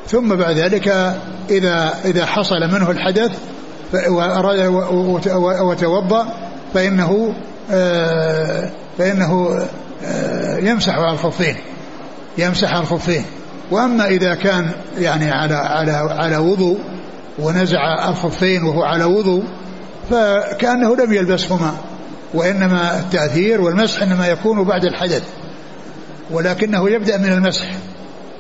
[0.08, 1.16] ثم بعد ذلك
[1.50, 3.32] إذا إذا حصل منه الحدث
[5.62, 6.28] وتوضأ
[6.74, 7.34] فإنه
[7.72, 9.60] آه، فإنه
[10.06, 11.56] آه، يمسح على الخفين
[12.38, 13.26] يمسح على الخفين
[13.72, 16.80] وأما إذا كان يعني على على على وضوء
[17.40, 19.44] ونزع الخفين وهو على وضوء
[20.12, 21.72] فكأنه لم يلبسهما.
[22.36, 25.24] وإنما التأثير والمسح إنما يكون بعد الحدث
[26.32, 27.66] ولكنه يبدأ من المسح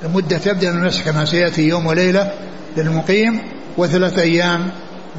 [0.03, 2.31] المدة تبدأ من المسح كما سيأتي يوم وليلة
[2.77, 3.39] للمقيم
[3.77, 4.69] وثلاث أيام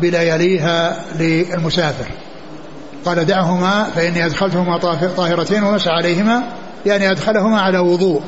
[0.02, 2.06] بلياليها للمسافر.
[3.04, 4.78] قال دعهما فإني أدخلتهما
[5.16, 6.42] طاهرتين ومسح عليهما
[6.86, 8.22] يعني أدخلهما على وضوء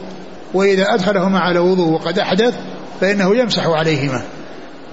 [0.54, 2.54] وإذا أدخلهما على وضوء وقد أحدث
[3.00, 4.22] فإنه يمسح عليهما.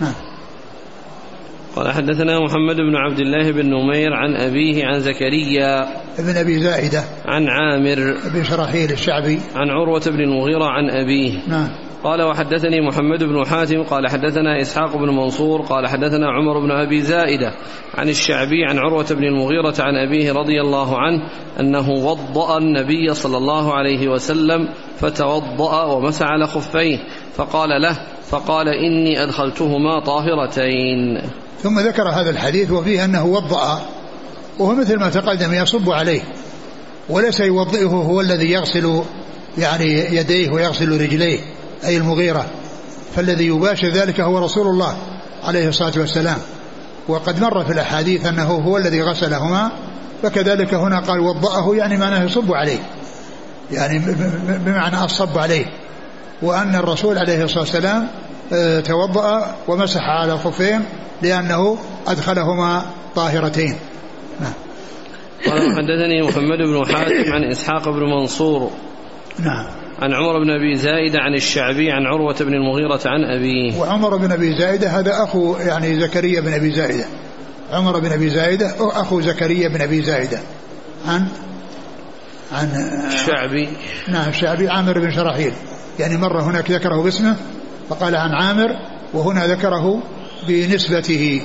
[0.01, 0.13] نعم.
[1.75, 5.81] قال حدثنا محمد بن عبد الله بن نمير عن أبيه عن زكريا
[6.19, 9.39] ابن أبي زائدة عن عامر بن شراحيل الشعبي.
[9.55, 11.39] عن عروة بن المغيرة عن أبيه.
[11.47, 11.69] نعم.
[12.03, 17.01] قال وحدثني محمد بن حاتم قال حدثنا إسحاق بن منصور قال حدثنا عمر بن أبي
[17.01, 17.53] زائدة
[17.95, 21.21] عن الشعبي عن عروة بن المغيرة عن أبيه رضي الله عنه
[21.59, 26.97] أنه وضأ النبي صلى الله عليه وسلم فتوضأ ومسح على خفيه
[27.35, 27.97] فقال له
[28.29, 31.21] فقال إني أدخلتهما طاهرتين.
[31.65, 33.81] ثم ذكر هذا الحديث وفيه أنه وضأ
[34.59, 36.21] وهو مثل ما تقدم يصب عليه
[37.09, 39.01] وليس يوضئه هو الذي يغسل
[39.57, 41.39] يعني يديه ويغسل رجليه
[41.85, 42.45] أي المغيرة
[43.15, 44.97] فالذي يباشر ذلك هو رسول الله
[45.43, 46.37] عليه الصلاة والسلام.
[47.07, 49.71] وقد مر في الأحاديث أنه هو الذي غسلهما
[50.23, 52.79] فكذلك هنا قال وضأه يعني معناه يصب عليه
[53.71, 54.01] يعني
[54.65, 55.65] بمعنى الصب عليه.
[56.41, 58.07] وأن الرسول عليه الصلاة والسلام
[58.85, 60.81] توضأ ومسح على الخفين
[61.21, 61.77] لأنه
[62.07, 63.75] أدخلهما طاهرتين.
[64.39, 64.53] نعم.
[65.45, 68.71] قال حدثني محمد بن حاتم عن إسحاق بن منصور
[69.39, 69.65] نعم.
[69.99, 73.79] عن عمر بن أبي زائده عن الشعبي عن عروة بن المغيرة عن أبيه.
[73.79, 77.05] وعمر بن أبي زائده هذا أخو يعني زكريا بن أبي زائده
[77.71, 80.39] عمر بن أبي زائده أخو زكريا بن أبي زائده
[81.07, 81.27] عن
[82.51, 82.67] عن
[83.07, 83.69] الشعبي.
[84.07, 85.53] نعم الشعبي عامر بن شراحيل.
[85.99, 87.35] يعني مرة هناك ذكره باسمه.
[87.89, 88.75] فقال عن عامر
[89.13, 90.03] وهنا ذكره
[90.47, 91.41] بنسبته.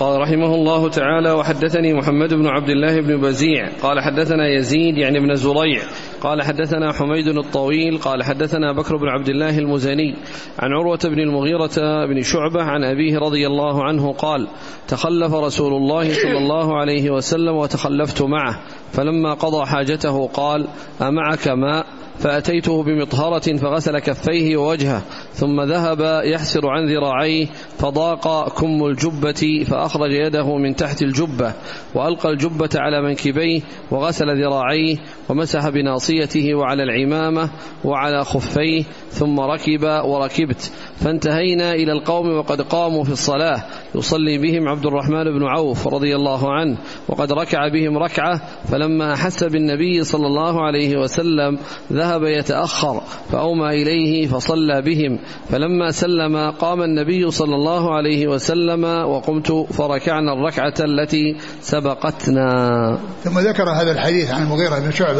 [0.00, 3.68] قال رحمه الله تعالى وحدثني محمد بن عبد الله بن بزيع.
[3.82, 5.82] قال حدثنا يزيد يعني بن زريع.
[6.20, 7.98] قال حدثنا حميد الطويل.
[7.98, 10.16] قال حدثنا بكر بن عبد الله المزني.
[10.58, 14.48] عن عروة بن المغيرة بن شعبة عن أبيه رضي الله عنه قال
[14.88, 20.68] تخلف رسول الله صلى الله عليه وسلم وتخلفت معه فلما قضى حاجته قال
[21.02, 21.86] أمعك ماء؟
[22.18, 25.02] فأتيته بمطهرة فغسل كفيه ووجهه
[25.32, 27.46] ثم ذهب يحسر عن ذراعيه
[27.78, 31.52] فضاق كم الجبة فأخرج يده من تحت الجبة
[31.94, 34.96] وألقى الجبة على منكبيه وغسل ذراعيه
[35.28, 37.50] ومسح بناصيته وعلى العمامة
[37.84, 40.72] وعلى خفيه ثم ركب وركبت.
[40.96, 43.62] فانتهينا إلى القوم وقد قاموا في الصلاة.
[43.94, 46.76] يصلي بهم عبد الرحمن بن عوف رضي الله عنه
[47.08, 51.58] وقد ركع بهم ركعة فلما أحس بالنبي صلى الله عليه وسلم
[51.92, 55.18] ذهب يتأخر فأومى إليه فصلى بهم.
[55.48, 62.98] فلما سلم قام النبي صلى الله عليه وسلم وقمت فركعنا الركعة التي سبقتنا.
[63.24, 65.15] ثم ذكر هذا الحديث عن المغيرة بن شعبة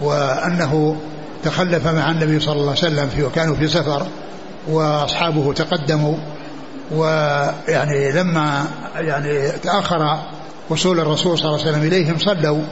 [0.00, 0.96] وأنه
[1.44, 4.06] تخلف مع النبي صلى الله عليه وسلم في وكانوا في سفر
[4.68, 6.16] وأصحابه تقدموا
[6.92, 8.64] ويعني لما
[8.96, 10.18] يعني تأخر
[10.70, 12.62] وصول الرسول صلى الله عليه وسلم إليهم صلوا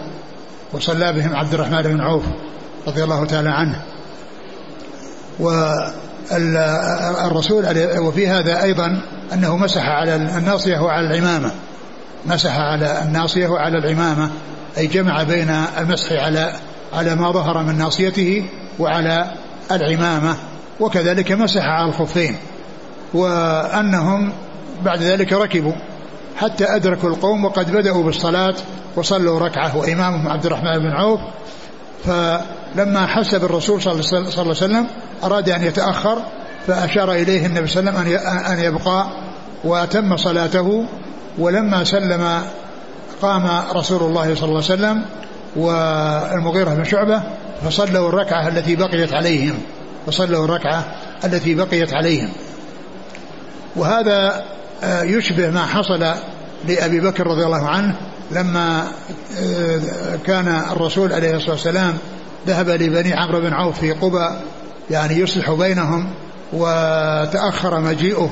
[0.72, 2.24] وصلى بهم عبد الرحمن بن عوف
[2.86, 3.82] رضي الله تعالى عنه.
[7.20, 7.64] والرسول
[7.98, 9.00] وفي هذا أيضا
[9.32, 11.50] أنه مسح على الناصية وعلى العمامة
[12.26, 14.30] مسح على الناصية وعلى العمامة.
[14.78, 16.52] أي جمع بين المسح على
[16.92, 18.44] على ما ظهر من ناصيته
[18.78, 19.30] وعلى
[19.70, 20.36] العمامة
[20.80, 22.36] وكذلك مسح على الخفين
[23.14, 24.32] وأنهم
[24.84, 25.72] بعد ذلك ركبوا
[26.36, 28.54] حتى أدركوا القوم وقد بدأوا بالصلاة
[28.96, 29.76] وصلوا ركعة.
[29.76, 31.20] وإمامهم عبد الرحمن بن عوف
[32.04, 34.86] فلما حس بالرسول صلى الله عليه وسلم
[35.24, 36.22] أراد أن يتأخر
[36.66, 39.06] فأشار إليه النبي صلى الله عليه وسلم أن يبقى
[39.64, 40.84] وأتم صلاته.
[41.38, 42.42] ولما سلم
[43.22, 45.04] قام رسول الله صلى الله عليه وسلم
[45.56, 47.22] والمغيرة بن شعبة
[47.64, 49.58] فصلوا الركعة التي بقيت عليهم.
[50.06, 50.84] فصلوا الركعة
[51.24, 52.28] التي بقيت عليهم.
[53.76, 54.44] وهذا
[54.82, 56.14] آه، يشبه ما حصل
[56.68, 57.96] لأبي بكر رضي الله عنه
[58.30, 58.88] لما
[59.40, 59.80] آه،
[60.26, 61.98] كان الرسول عليه الصلاة والسلام
[62.46, 64.28] ذهب لبني عمرو بن عوف في قبى
[64.90, 66.10] يعني يصلح بينهم
[66.52, 68.30] وتأخر مجيئه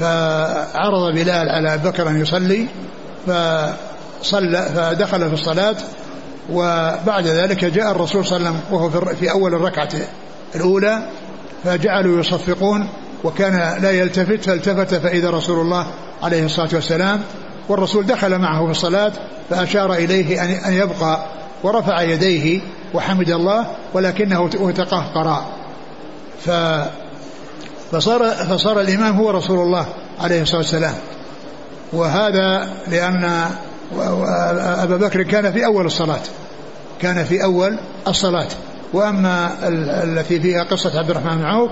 [0.00, 2.66] فعرض بلال على بكر أن يصلي
[4.22, 5.76] فصلى فدخل في الصلاة
[6.52, 9.88] وبعد ذلك جاء الرسول صلى الله عليه وسلم وهو في أول الركعة
[10.54, 11.08] الأولى
[11.64, 12.88] فجعلوا يصفقون
[13.24, 15.86] وكان لا يلتفت فالتفت فإذا رسول الله
[16.22, 17.20] عليه الصلاة والسلام
[17.68, 19.12] والرسول دخل معه في الصلاة
[19.50, 21.26] فأشار إليه أن يبقى
[21.62, 22.60] ورفع يديه
[22.94, 25.44] وحمد الله ولكنه تقهقر
[27.92, 29.86] فصار فصار الإمام هو رسول الله
[30.20, 30.94] عليه الصلاة والسلام.
[31.92, 33.50] وهذا لأن
[34.82, 36.20] أبا بكر كان في أول الصلاة.
[37.00, 37.78] كان في أول
[38.08, 38.48] الصلاة.
[38.92, 39.50] وأما
[40.04, 41.70] التي فيها قصة عبد الرحمن بن عوف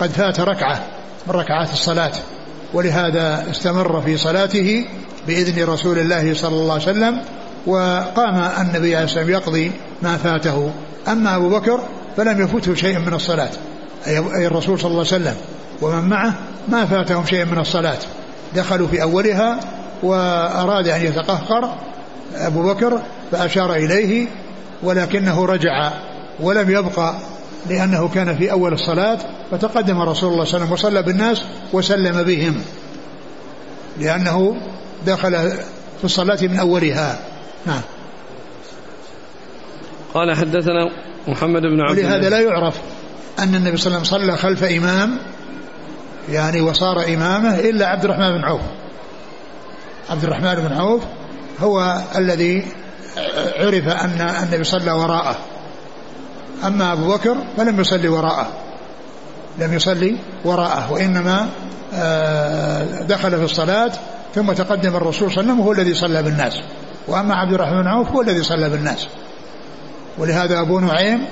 [0.00, 0.84] قد فات ركعة
[1.26, 2.12] من ركعات الصلاة.
[2.74, 4.84] ولهذا استمر في صلاته
[5.26, 7.20] بإذن رسول الله صلى الله عليه وسلم
[7.66, 10.72] وقام النبي عليه الصلاة والسلام يقضي ما فاته.
[11.08, 11.80] أما أبو بكر
[12.16, 13.50] فلم يفته شيء من الصلاة.
[14.06, 15.36] أي الرسول صلى الله عليه وسلم.
[15.82, 16.34] ومن معه
[16.68, 17.98] ما فاتهم شيء من الصلاة.
[18.54, 19.60] دخلوا في أولها
[20.02, 21.74] وأراد أن يتقهقر
[22.34, 23.00] أبو بكر
[23.32, 24.26] فأشار إليه
[24.82, 25.92] ولكنه رجع
[26.40, 27.14] ولم يبقى
[27.68, 29.18] لأنه كان في أول الصلاة
[29.50, 32.62] فتقدم رسول الله صلى الله عليه وسلم وصلى بالناس وسلم بهم
[33.98, 34.56] لأنه
[35.06, 35.50] دخل
[35.98, 37.18] في الصلاة من أولها.
[37.66, 37.80] نعم.
[40.14, 40.90] قال حدثنا
[41.28, 42.74] محمد بن عبد ولهذا لا يعرف
[43.38, 45.18] أن النبي صلى الله عليه وسلم صلى خلف إمام
[46.28, 48.60] يعني وصار إمامه إلا عبد الرحمن بن عوف.
[50.10, 51.02] عبد الرحمن بن عوف
[51.60, 52.66] هو الذي
[53.56, 55.36] عرف أن النبي صلى وراءه.
[56.66, 58.48] أما أبو بكر فلم يصلي وراءه.
[59.58, 61.48] لم يصلي وراءه وإنما
[61.94, 63.92] آه، دخل في الصلاة
[64.34, 66.60] ثم تقدم الرسول صلى الله عليه وسلم وهو الذي صلى بالناس.
[67.08, 69.06] وأما عبد الرحمن بن عوف هو الذي صلى بالناس.
[70.18, 71.24] ولهذا أبو نعيم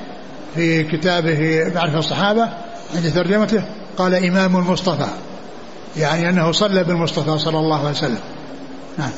[0.55, 2.49] في كتابه معرفة الصحابة
[2.95, 3.63] عند ترجمته
[3.99, 5.09] قال إمام المصطفى
[5.97, 8.19] يعني أنه صلى بالمصطفى صلى الله عليه وسلم.
[8.99, 9.11] نعم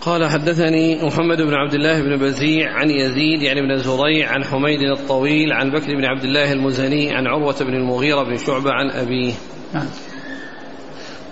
[0.00, 4.80] قال حدثني محمد بن عبد الله بن بزيع عن يزيد يعني بن الزريع عن حميد
[4.80, 9.32] الطويل عن بكر بن عبد الله المزني عن عروة بن المغيرة بن شعبة عن أبيه
[9.74, 9.86] نعم.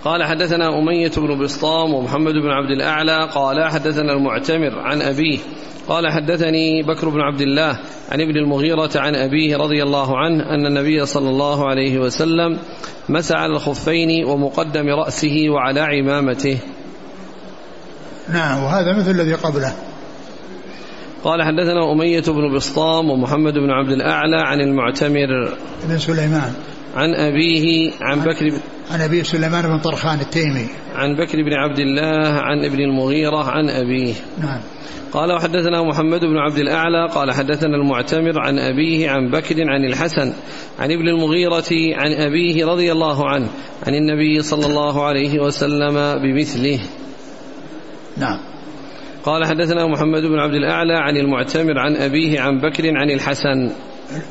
[0.03, 5.37] قال حدثنا أمية بن بسطام ومحمد بن عبد الأعلى قال حدثنا المعتمر عن أبيه
[5.87, 7.79] قال حدثني بكر بن عبد الله
[8.11, 12.59] عن ابن المغيرة عن أبيه رضي الله عنه أن النبي صلى الله عليه وسلم
[13.09, 16.57] مسع على الخفين ومقدم رأسه وعلى عمامته.
[18.33, 19.73] نعم وهذا مثل الذي قبله.
[21.23, 26.53] قال حدثنا أمية بن بسطام ومحمد بن عبد الأعلى عن المعتمر بن سليمان.
[26.95, 28.59] عن أبيه عن, عن بكر
[28.91, 30.67] عن أبي سليمان بن طرخان التيمي.
[30.95, 34.13] عن بكر بن عبد الله عن ابن المغيرة عن أبيه.
[34.41, 34.61] نعم.
[35.13, 40.33] قال وحدثنا محمد بن عبد الأعلى قال حدثنا المعتمر عن أبيه عن بكر عن الحسن
[40.79, 43.47] عن ابن المغيرة عن أبيه رضي الله عنه
[43.87, 46.79] عن النبي صلى الله عليه وسلم بمثله.
[48.17, 48.39] نعم.
[49.23, 53.69] قال حدثنا محمد بن عبد الأعلى عن المعتمر عن أبيه عن بكر عن الحسن.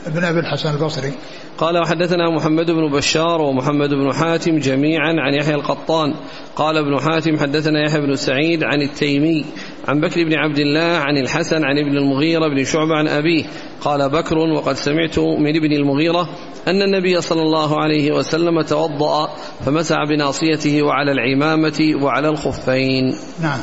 [0.06, 1.12] ابن أبي الحسن البصري.
[1.58, 6.14] قال وحدثنا محمد بن بشار ومحمد بن حاتم جميعا عن يحيى القطان.
[6.56, 9.44] قال ابن حاتم حدثنا يحيى بن سعيد عن التيمي
[9.88, 13.44] عن بكر بن عبد الله عن الحسن عن ابن المغيرة بن شعبة عن أبيه.
[13.80, 16.28] قال بكر وقد سمعت من ابن المغيرة
[16.68, 19.30] أن النبي صلى الله عليه وسلم توضأ
[19.64, 23.14] فمسع بناصيته وعلى العمامة وعلى الخفين.
[23.42, 23.60] نعم.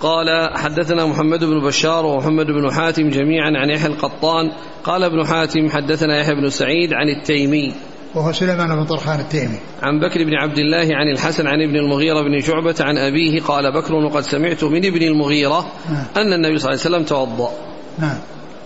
[0.00, 4.52] قال حدثنا محمد بن بشار ومحمد بن حاتم جميعا عن يحيى القطان.
[4.84, 7.74] قال ابن حاتم حدثنا يحيى بن سعيد عن التيمي.
[8.14, 9.58] وهو سليمان بن طرخان التيمي.
[9.82, 13.72] عن بكر بن عبد الله عن الحسن عن ابن المغيرة بن شعبة عن أبيه قال
[13.72, 16.04] بكر وقد سمعت من ابن المغيرة نعم.
[16.16, 17.52] أن النبي صلى الله عليه وسلم توضأ.
[17.98, 18.18] نعم.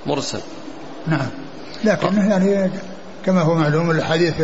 [0.07, 0.41] مرسل.
[1.07, 1.29] نعم.
[1.85, 2.71] لكن يعني
[3.27, 4.35] كما هو معلوم الحديث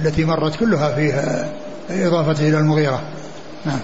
[0.00, 1.52] التي مرت كلها فيها
[1.90, 3.02] إضافته إلى المغيرة.
[3.66, 3.80] نعم.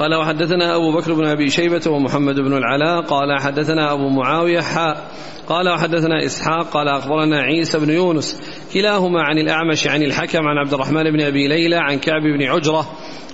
[0.00, 3.02] قال وحدثنا أبو بكر بن أبي شيبة ومحمد بن العلاء.
[3.02, 5.10] قال حدثنا أبو معاوية حاء
[5.48, 8.42] قال وحدثنا إسحاق قال أخبرنا عيسى بن يونس
[8.74, 12.86] كلاهما عن الأعمش عن الحكم عن عبد الرحمن بن أبي ليلى عن كعب بن عجرة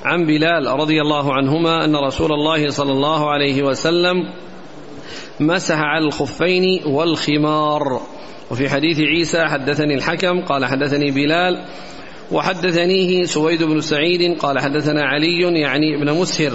[0.04, 4.16] عن بلال رضي الله عنهما أن رسول الله صلى الله عليه وسلم
[5.40, 8.00] مسح على الخفين والخمار.
[8.50, 11.64] وفي حديث عيسى حدثني الحكم قال حدثني بلال
[12.32, 16.52] وحدثنيه سويد بن سعيد قال حدثنا علي يعني ابن مسهر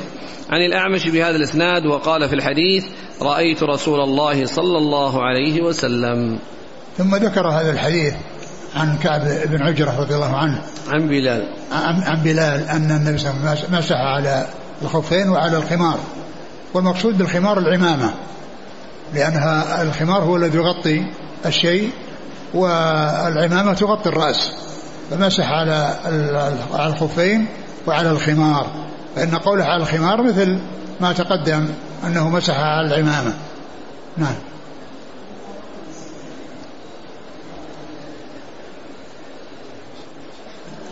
[0.49, 2.85] عن الأعمش بهذا الإسناد وقال في الحديث
[3.21, 6.39] رأيت رسول الله صلى الله عليه وسلم.
[6.97, 8.13] ثم ذكر هذا الحديث
[8.75, 10.61] عن كعب بن عجرة رضي الله عنه.
[10.89, 11.47] عن بلال.
[11.71, 14.45] عن, بلال أن النبي صلى الله عليه وسلم مسح على
[14.81, 15.99] الخفين وعلى الخمار.
[16.73, 18.13] والمقصود بالخمار العمامة
[19.13, 21.03] لأنها الخمار هو الذي يغطي
[21.45, 21.89] الشيء
[22.53, 24.51] والعمامة تغطي الرأس.
[25.11, 25.97] فمسح على
[26.87, 27.45] الخفين
[27.87, 28.67] وعلى الخمار
[29.15, 30.59] فإن قوله على الخمار مثل
[31.01, 31.67] ما تقدم
[32.07, 33.33] أنه مسح على العمامة.
[34.17, 34.35] نعم.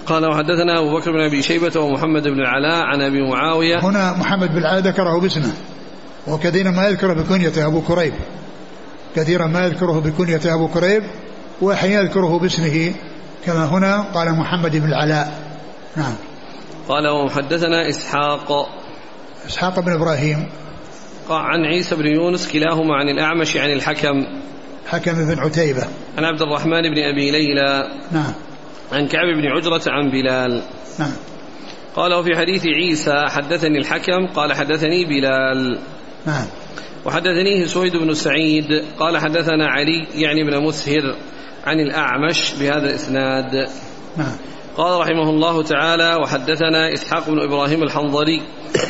[0.05, 3.79] قال وحدثنا أبو بكر بن أبي شيبة ومحمد بن العلاء عن أبي معاوية.
[3.83, 5.53] هنا محمد بن العلاء ذكره باسمه
[6.27, 8.13] وكثيرا ما يذكره بكنيته أبو كريب.
[9.15, 11.03] كثيرا ما يذكره بكنيته أبو كريب
[11.61, 12.93] وأحيانا يذكره باسمه.
[13.45, 15.33] كما هنا قال محمد بن العلاء.
[15.95, 16.15] نعم.
[16.87, 18.69] قال وحدثنا إسحاق.
[19.47, 20.49] إسحاق بن إبراهيم.
[21.29, 24.25] عن عيسى بن يونس كلاهما عن الأعمش عن الحكم.
[24.87, 25.83] حكم بن عتيبة.
[26.17, 27.87] عن عبد الرحمن بن أبي ليلى.
[28.11, 28.33] نعم.
[28.91, 30.63] عن كعب بن عجرة عن بلال.
[30.99, 31.11] نعم.
[31.95, 35.79] قال وفي حديث عيسى حدثني الحكم قال حدثني بلال.
[36.25, 36.45] نعم.
[37.05, 38.65] وحدثنيه سويد بن سعيد
[38.99, 41.15] قال حدثنا علي يعني بن مسهر.
[41.65, 43.69] عن الأعمش بهذا الإسناد.
[44.17, 44.35] نعم.
[44.77, 48.41] قال رحمه الله تعالى وحدثنا إسحاق بن إبراهيم الحنظلي.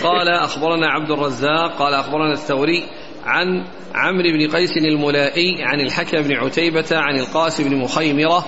[0.04, 2.84] قال أخبرنا عبد الرزاق قال أخبرنا الثوري
[3.26, 8.46] عن عمرو بن قيس الملائي عن الحكم بن عتيبة عن القاسم بن مخيمرة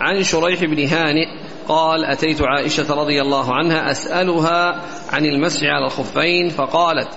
[0.00, 1.26] عن شريح بن هانئ
[1.68, 7.08] قال أتيت عائشة رضي الله عنها أسألها عن المسح على الخفين فقالت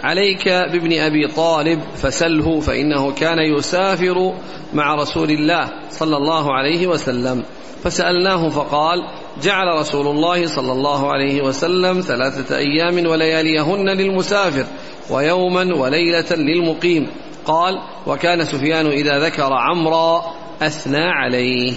[0.00, 4.34] عليك بابن أبي طالب فسله فإنه كان يسافر
[4.72, 7.44] مع رسول الله صلى الله عليه وسلم.
[7.84, 8.98] فسألناه فقال
[9.42, 14.66] جعل رسول الله صلى الله عليه وسلم ثلاثة أيام ولياليهن للمسافر
[15.10, 17.06] ويوما وليلة للمقيم.
[17.46, 17.74] قال
[18.06, 21.72] وكان سفيان إذا ذكر عمرا أثنى عليه.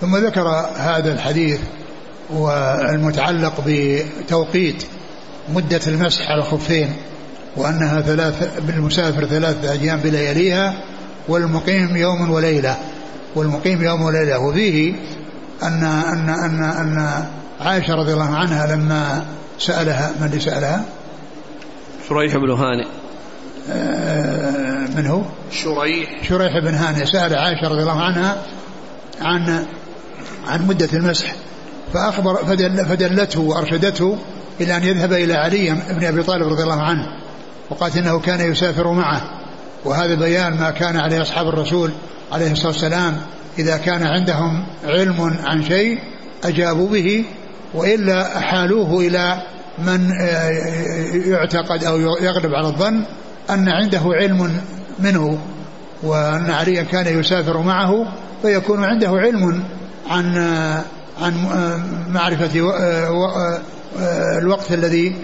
[0.00, 1.60] ثم ذكر هذا الحديث
[2.30, 4.84] والمتعلق بتوقيت
[5.48, 6.96] مدة المسح على الخفين
[7.56, 10.74] وأنها ثلاث بالمسافر ثلاثة أيام بلياليها
[11.28, 12.76] والمقيم يوم وليلة.
[13.34, 14.38] والمقيم يوم وليلة.
[14.38, 14.94] وفيه
[15.62, 17.24] أن أن أن أن
[17.60, 19.24] عائشة رضي الله عنها لما
[19.58, 20.84] سألها من اللي سألها؟
[22.08, 22.86] شريح بن هانئ.
[23.70, 26.28] آه، من هو؟ شريح.
[26.28, 27.06] شريح بن هانئ.
[27.06, 28.36] سأل عائشة رضي الله عنها
[29.20, 29.66] عن
[30.46, 31.34] عن مدة المسح.
[31.94, 34.18] فأخبر فدل فدلته وأرشدته
[34.60, 37.25] إلى أن يذهب إلى علي بن أبي طالب رضي الله عنه.
[37.70, 39.22] وقالت إنه كان يسافر معه.
[39.84, 41.90] وهذا بيان ما كان عليه أصحاب الرسول
[42.32, 43.16] عليه الصلاة والسلام.
[43.58, 45.98] إذا كان عندهم علم عن شيء
[46.44, 47.24] أجابوا به
[47.74, 49.42] وإلا أحالوه إلى
[49.78, 50.50] من آه،
[51.26, 53.02] يعتقد أو يغلب على الظن
[53.50, 54.60] أن عنده علم
[54.98, 55.38] منه
[56.02, 59.62] وأن عليا كان يسافر معه فيكون عنده علم
[60.10, 60.82] عن آه،
[61.20, 61.80] عن آه،
[62.12, 62.50] معرفة
[64.38, 65.16] الوقت الذي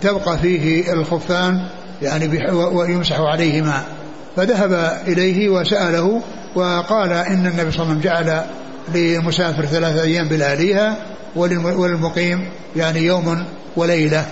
[0.00, 1.66] تبقى فيه الخفان
[2.02, 3.82] يعني ويمسح عليهما.
[4.36, 6.22] فذهب إليه وسأله
[6.54, 8.44] وقال إن النبي صلى الله عليه وسلم جعل
[8.94, 10.96] للمسافر ثلاثة أيام بلاليها
[11.36, 13.44] وللمقيم يعني يوم
[13.76, 14.26] وليلة.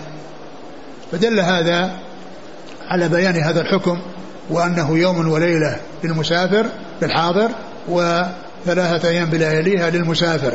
[1.13, 1.91] فدل هذا
[2.89, 3.99] على بيان هذا الحكم
[4.51, 6.67] وأنه يوم وليلة للمسافر
[7.03, 7.51] للحاضر
[7.89, 10.53] وثلاثة أيام بلياليها للمسافر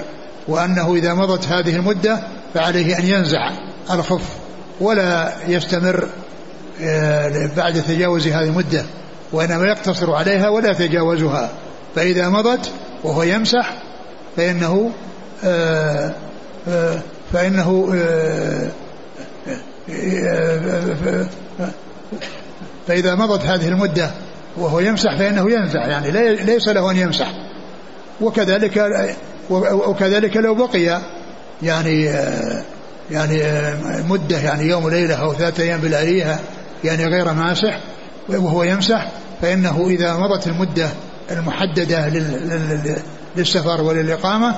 [0.47, 2.19] وأنه إذا مضت هذه المدة
[2.53, 3.51] فعليه أن ينزع
[3.91, 4.40] الخف.
[4.81, 6.07] ولا يستمر
[6.81, 8.85] آه، بعد تجاوز هذه المدة
[9.31, 11.49] وإنما يقتصر عليها ولا يتجاوزها.
[11.95, 12.71] فإذا مضت
[13.03, 13.73] وهو يمسح
[14.37, 14.91] فإنه
[15.43, 16.13] آه،
[16.67, 16.99] آه،
[17.33, 17.95] فإنه
[22.87, 24.11] فإذا مضت هذه المدة
[24.57, 26.11] وهو يمسح فإنه ينزع يعني
[26.43, 27.31] ليس له أن يمسح.
[28.21, 28.85] وكذلك
[29.49, 31.01] وكذلك لو بقي
[31.63, 32.09] يعني
[33.11, 33.43] يعني
[34.09, 36.39] مدة يعني يوم وليلة أو ثلاثة أيام بالآلية
[36.83, 37.79] يعني غير ماسح
[38.29, 39.07] وهو يمسح
[39.41, 40.89] فإنه إذا مضت المدة
[41.31, 42.11] المحددة
[43.35, 44.55] للسفر وللإقامة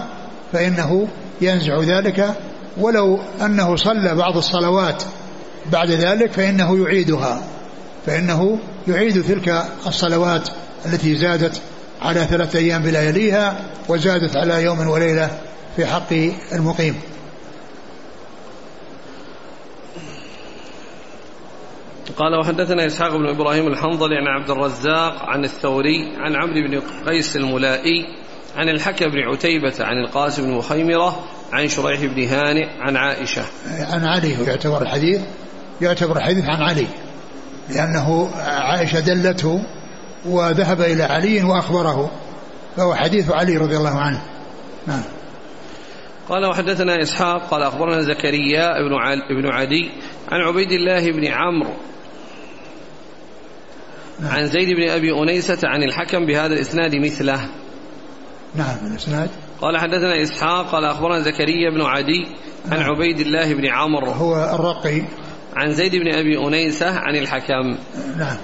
[0.53, 1.07] فإنه
[1.41, 2.35] ينزع ذلك.
[2.77, 5.03] ولو أنه صلى بعض الصلوات
[5.71, 7.41] بعد ذلك فإنه يعيدها
[8.05, 10.49] فإنه يعيد تلك الصلوات
[10.85, 11.61] التي زادت
[12.01, 13.55] على ثلاثة أيام بلياليها
[13.89, 15.29] وزادت على يوم وليلة
[15.75, 16.13] في حق
[16.53, 16.95] المقيم.
[22.17, 27.35] قال وحدثنا إسحاق بن إبراهيم الحنظلي عن عبد الرزاق عن الثوري عن عمرو بن قيس
[27.35, 28.05] الملائي
[28.55, 33.43] عن الحكم بن عتيبة عن القاسم بن مخيمرة عن شريح بن هانئ عن عائشة.
[33.79, 35.21] عن علي يعتبر الحديث
[35.81, 36.87] يعتبر الحديث عن علي
[37.69, 39.63] لأنه عائشة دلته
[40.25, 42.11] وذهب إلى علي وأخبره
[42.77, 44.21] فهو حديث علي رضي الله عنه.
[44.87, 45.03] نعم.
[46.29, 48.67] قال وحدثنا إسحاق قال أخبرنا زكريا
[49.29, 49.91] بن عدي
[50.31, 51.73] عن عبيد الله بن عمرو
[54.23, 54.31] نعم.
[54.31, 57.49] عن زيد بن أبي أنيسة عن الحكم بهذا الإسناد مثله.
[58.55, 59.29] نعم الإسناد.
[59.61, 62.27] قال حدثنا إسحاق قال أخبرنا زكريا بن عدي
[62.71, 62.91] عن نعم.
[62.91, 64.11] عبيد الله بن عمرو.
[64.11, 65.01] هو الرقي.
[65.55, 67.77] عن زيد بن أبي أنيسة عن الحكم.
[68.17, 68.37] نعم.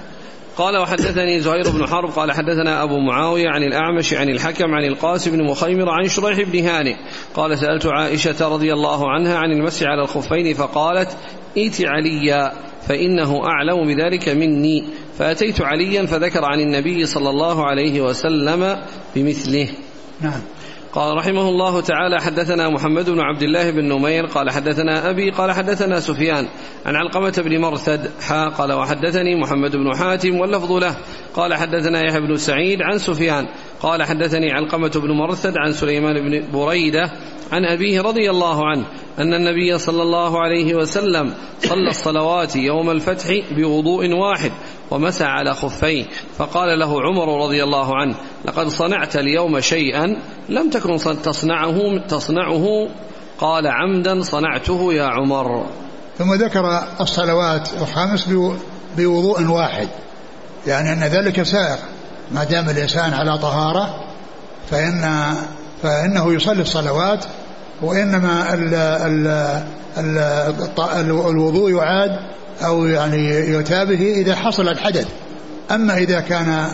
[0.56, 5.30] قال وحدثني زهير بن حرب قال حدثنا أبو معاوية عن الأعمش عن الحكم عن القاسم
[5.30, 6.96] بن مخيمر عن شريح بن هانئ.
[7.34, 11.16] قال سألت عائشة رضي الله عنها عن المسح على الخفين فقالت
[11.56, 12.52] ائت عليا
[12.88, 14.84] فإنه أعلم بذلك مني.
[15.20, 18.76] فأتيت عليا فذكر عن النبي صلى الله عليه وسلم
[19.16, 19.68] بمثله.
[20.20, 20.40] نعم.
[20.92, 25.52] قال رحمه الله تعالى حدثنا محمد بن عبد الله بن نمير قال حدثنا أبي قال
[25.52, 26.48] حدثنا سفيان
[26.86, 30.96] عن علقمة بن مرثد حا قال وحدثني محمد بن حاتم واللفظ له.
[31.34, 33.48] قال حدثنا يحيى بن سعيد عن سفيان
[33.80, 37.10] قال حدثني علقمة بن مرثد عن سليمان بن بريدة
[37.52, 38.86] عن أبيه رضي الله عنه
[39.18, 44.52] أن النبي صلى الله عليه وسلم صلى الصلوات يوم الفتح بوضوء واحد
[44.90, 46.04] ومسى على خفيه.
[46.38, 48.14] فقال له عمر رضي الله عنه
[48.44, 50.16] لقد صنعت اليوم شيئا
[50.48, 51.78] لم تكن تصنعه
[52.08, 52.88] تصنعه.
[53.38, 55.66] قال عمدا صنعته يا عمر.
[56.18, 58.28] ثم ذكر الصلوات الخمس
[58.96, 59.88] بوضوء واحد.
[60.66, 61.78] يعني أن ذلك سائر
[62.30, 64.04] ما دام الإنسان على طهارة
[64.70, 65.34] فإن
[65.82, 67.24] فإنه يصلي الصلوات
[67.82, 69.26] وإنما ال ال
[69.98, 70.18] ال
[71.30, 72.10] الوضوء يعاد
[72.62, 75.08] أو يعني يؤتى به إذا حصل الحدث.
[75.70, 76.70] أما إذا كان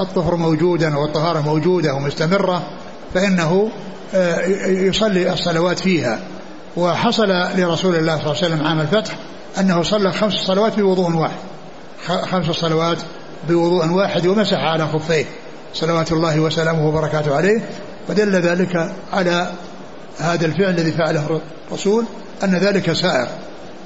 [0.00, 2.62] الطهر موجودا والطهارة موجودة ومستمرة
[3.14, 3.70] فإنه
[4.14, 6.18] آه، يصلي الصلوات فيها.
[6.76, 9.16] وحصل لرسول الله صلى الله عليه وسلم عام الفتح
[9.60, 11.38] أنه صلى خمس صلوات بوضوء واحد.
[12.06, 12.98] خمس صلوات
[13.48, 15.24] بوضوء واحد ومسح على خفيه.
[15.74, 17.60] صلوات الله وسلامه وبركاته عليه.
[18.08, 19.50] ودل ذلك على
[20.18, 22.04] هذا الفعل الذي فعله الرسول
[22.44, 23.28] أن ذلك سائر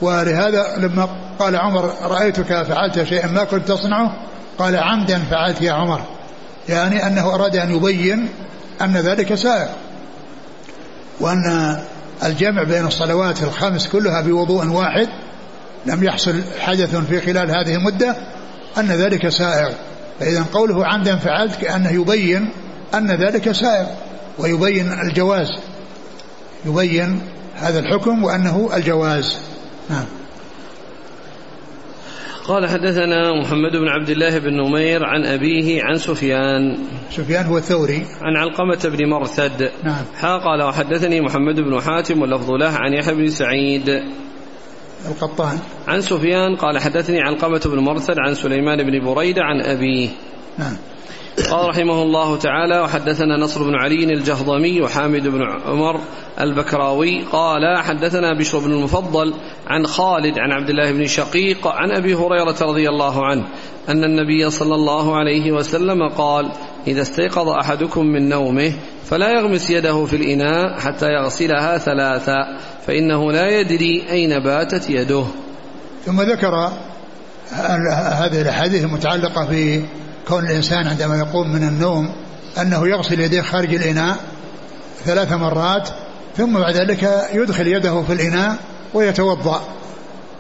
[0.03, 4.17] ولهذا لما قال عمر رأيتك فعلت شيئا ما كنت تصنعه؟
[4.59, 6.01] قال عمدا فعلت يا عمر.
[6.69, 8.29] يعني أنه أراد أن يبين
[8.81, 9.69] أن ذلك سائر
[11.21, 11.79] وأن
[12.25, 15.09] الجمع بين الصلوات الخمس كلها بوضوء واحد
[15.87, 18.17] لم يحصل حدث في خلال هذه المدة
[18.79, 19.73] أن ذلك سائر
[20.21, 22.49] فإذا قوله عمدا فعلت كأنه يبين
[22.95, 23.87] أن ذلك سائر
[24.39, 25.49] ويبين الجواز
[26.67, 27.21] يبين
[27.57, 29.37] هذا الحكم وأنه الجواز.
[29.91, 30.05] نعم.
[32.49, 36.79] قال حدثنا محمد بن عبد الله بن نمير عن أبيه عن سفيان.
[37.11, 38.07] سفيان هو الثوري.
[38.23, 39.71] عن علقمة بن مرثد.
[39.85, 40.05] نعم.
[40.15, 44.03] حا قال وحدثني محمد بن حاتم واللفظ له عن يحيى بن سعيد.
[45.09, 45.59] القطان.
[45.89, 50.09] عن سفيان قال حدثني علقمة بن مرثد عن سليمان بن بريدة عن أبيه.
[50.59, 50.77] نعم.
[51.51, 56.01] قال رحمه الله تعالى وحدثنا نصر بن علي الجهضمي وحامد بن عمر
[56.41, 59.35] البكراوي قال حدثنا بشر بن المفضل
[59.67, 63.45] عن خالد عن عبد الله بن شقيق عن أبي هريرة رضي الله عنه
[63.89, 66.53] أن النبي صلى الله عليه وسلم قال
[66.87, 68.73] إذا استيقظ أحدكم من نومه
[69.05, 75.25] فلا يغمس يده في الإناء حتى يغسلها ثلاثا فإنه لا يدري أين باتت يده.
[76.07, 76.71] ثم ذكر
[77.53, 79.83] هذه الأحاديث المتعلقة في
[80.29, 82.13] كون الإنسان عندما يقوم من النوم
[82.61, 84.17] أنه يغسل يديه خارج الإناء
[85.05, 85.89] ثلاث مرات
[86.37, 88.57] ثم بعد ذلك يدخل يده في الإناء
[88.95, 89.61] ويتوضأ.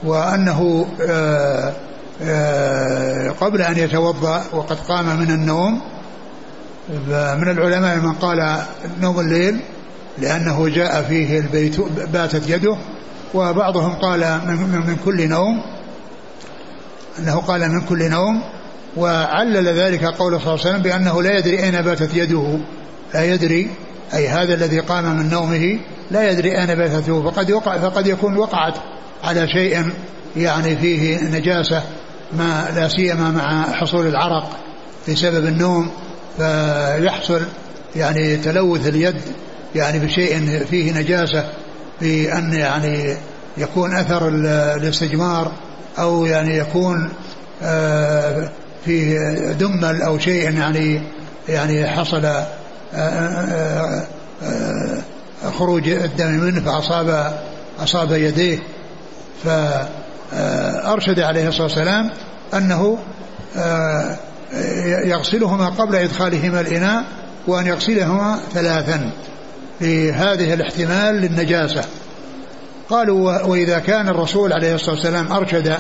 [0.05, 1.73] وأنه آه،
[2.23, 5.81] آه، قبل أن يتوضأ وقد قام من النوم
[7.09, 8.63] من العلماء من قال
[9.01, 9.61] نوم الليل
[10.19, 11.81] لأنه جاء فيه البيت
[12.13, 12.77] باتت يده.
[13.35, 15.63] وبعضهم قال من, من كل نوم
[17.19, 18.43] أنه قال من كل نوم
[18.97, 22.59] وعلل ذلك قوله صلى الله عليه وسلم بأنه لا يدري أين باتت يده.
[23.15, 23.71] لا يدري.
[24.15, 25.79] أي هذا الذي قام من نومه
[26.11, 27.31] لا يدري أين باتت يده.
[27.31, 28.75] فقد, يقع فقد يكون وقعت
[29.25, 29.91] على شيء
[30.37, 31.83] يعني فيه نجاسة
[32.33, 34.51] ما لا سيما مع حصول العرق
[35.09, 35.91] بسبب النوم.
[36.39, 37.41] فيحصل
[37.97, 39.21] يعني تلوث اليد
[39.75, 41.49] يعني بشيء فيه نجاسة
[42.01, 43.17] بأن يعني
[43.59, 44.29] يكون أثر
[44.77, 45.53] الاستجمار
[45.99, 47.09] أو يعني يكون
[47.63, 48.51] آه
[48.85, 49.19] فيه
[49.53, 51.03] دمل أو شيء يعني
[51.49, 52.47] يعني حصل آه،
[52.95, 54.07] آه،
[54.43, 55.03] آه،
[55.59, 57.39] خروج الدم منه فأصاب
[57.81, 58.59] أصاب يديه.
[59.45, 62.11] فأرشد عليه الصلاة والسلام
[62.55, 62.99] أنه
[65.05, 67.05] يغسلهما قبل إدخالهما الإناء
[67.47, 69.11] وأن يغسلهما ثلاثا
[69.81, 71.85] لهذه الاحتمال للنجاسة.
[72.91, 75.77] قالوا وإذا كان الرسول عليه الصلاة والسلام أرشد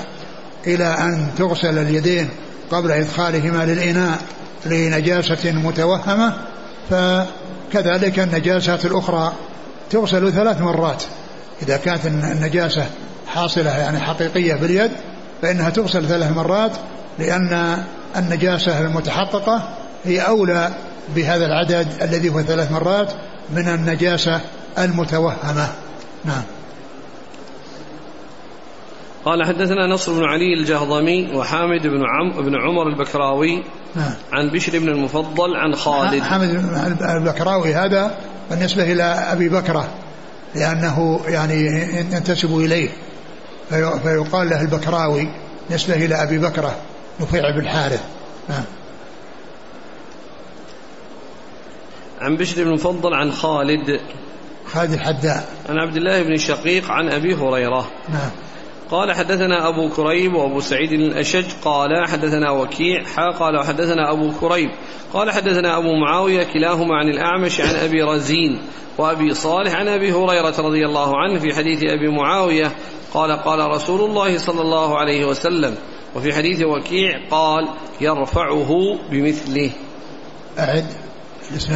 [0.67, 2.29] إلى أن تغسل اليدين
[2.71, 4.19] قبل إدخالهما للإناء
[4.67, 6.33] لنجاسة متوهمة
[6.91, 9.33] فكذلك النجاسات الأخرى
[9.91, 11.03] تغسل ثلاث مرات.
[11.63, 12.87] إذا كانت النجاسة
[13.27, 14.91] حاصلة يعني حقيقية باليد
[15.43, 16.73] فإنها تغسل ثلاث مرات
[17.19, 17.83] لأن
[18.17, 19.69] النجاسة المتحققة
[20.05, 20.71] هي أولى
[21.17, 23.13] بهذا العدد الذي هو ثلاث مرات
[23.51, 24.41] من النجاسة
[24.79, 25.69] المتوهمة.
[26.25, 26.43] نعم.
[29.25, 33.62] قال حدثنا نصر بن علي الجهضمي وحامد بن عم بن عمر البكراوي
[33.95, 34.14] نعم.
[34.33, 36.23] عن بشر بن المفضل عن خالد.
[36.23, 38.18] حامد البكراوي هذا
[38.51, 39.89] بالنسبة إلى أبي بكرة
[40.55, 41.55] لأنه يعني
[42.12, 42.89] ينتسب إليه.
[44.03, 45.29] فيقال له البكراوي
[45.70, 46.77] نسبة إلى أبي بكرة
[47.20, 48.03] نفيع بن الحارث
[48.49, 48.64] نعم.
[52.20, 54.01] عن بشر بن المفضل عن خالد.
[54.73, 57.91] خالد الحداء عن عبد الله بن شقيق عن أبي هريرة.
[58.09, 58.31] نعم.
[58.93, 63.03] قال حدثنا أبو كريب وأبو سعيد الأشج قال حدثنا وكيع
[63.40, 64.70] قال وحدثنا أبو كريب
[65.12, 68.61] قال حدثنا أبو معاوية كلاهما عن الأعمش عن أبي رزين
[68.99, 72.72] وأبي صالح عن أبي هريرة رضي الله عنه في حديث أبي معاوية
[73.14, 75.74] قال قال رسول الله صلى الله عليه وسلم
[76.16, 77.68] وفي حديث وكيع قال
[78.01, 79.70] يرفعه بمثله.
[80.59, 80.86] أعد.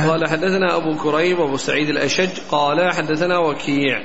[0.06, 4.02] قال حدثنا أبو كريب وأبو سعيد الأشج قال حدثنا وكيع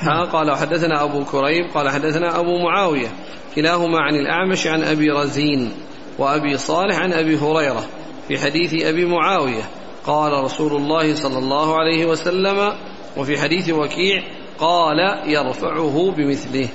[0.00, 3.08] ها قال حدثنا أبو كريب قال حدثنا أبو معاوية
[3.54, 5.72] كلاهما عن الأعمش عن أبي رزين
[6.18, 7.84] وأبي صالح عن أبي هريرة
[8.28, 9.62] في حديث أبي معاوية.
[10.06, 12.72] قال رسول الله صلى الله عليه وسلم
[13.16, 14.22] وفي حديث وكيع
[14.58, 16.68] قال يرفعه بمثله.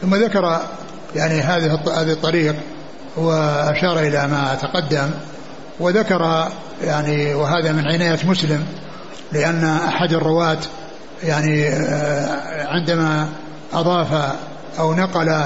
[0.00, 0.60] ثم ذكر
[1.16, 2.54] يعني هذه هذه الطريق
[3.16, 5.10] وأشار إلى ما تقدم
[5.80, 6.48] وذكر
[6.84, 8.66] يعني وهذا من عناية مسلم
[9.32, 10.58] لأن أحد الرواة
[11.22, 13.28] يعني آه، عندما
[13.72, 14.34] أضاف
[14.78, 15.44] أو نقل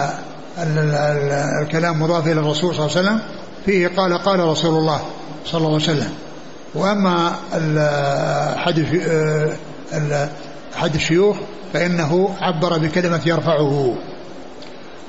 [1.62, 3.20] الكلام مضاف إلى الرسول صلى الله عليه وسلم
[3.66, 5.00] فيه قال قال رسول الله
[5.46, 6.12] صلى الله عليه وسلم.
[6.74, 7.32] وأما
[7.78, 8.54] آه،
[10.76, 11.36] أحد الشيوخ
[11.72, 13.94] فإنه عبر بكلمة يرفعه.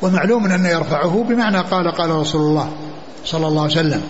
[0.01, 2.69] ومعلوم أن يرفعه بمعنى قال قال رسول الله
[3.25, 4.01] صلى الله عليه وسلم.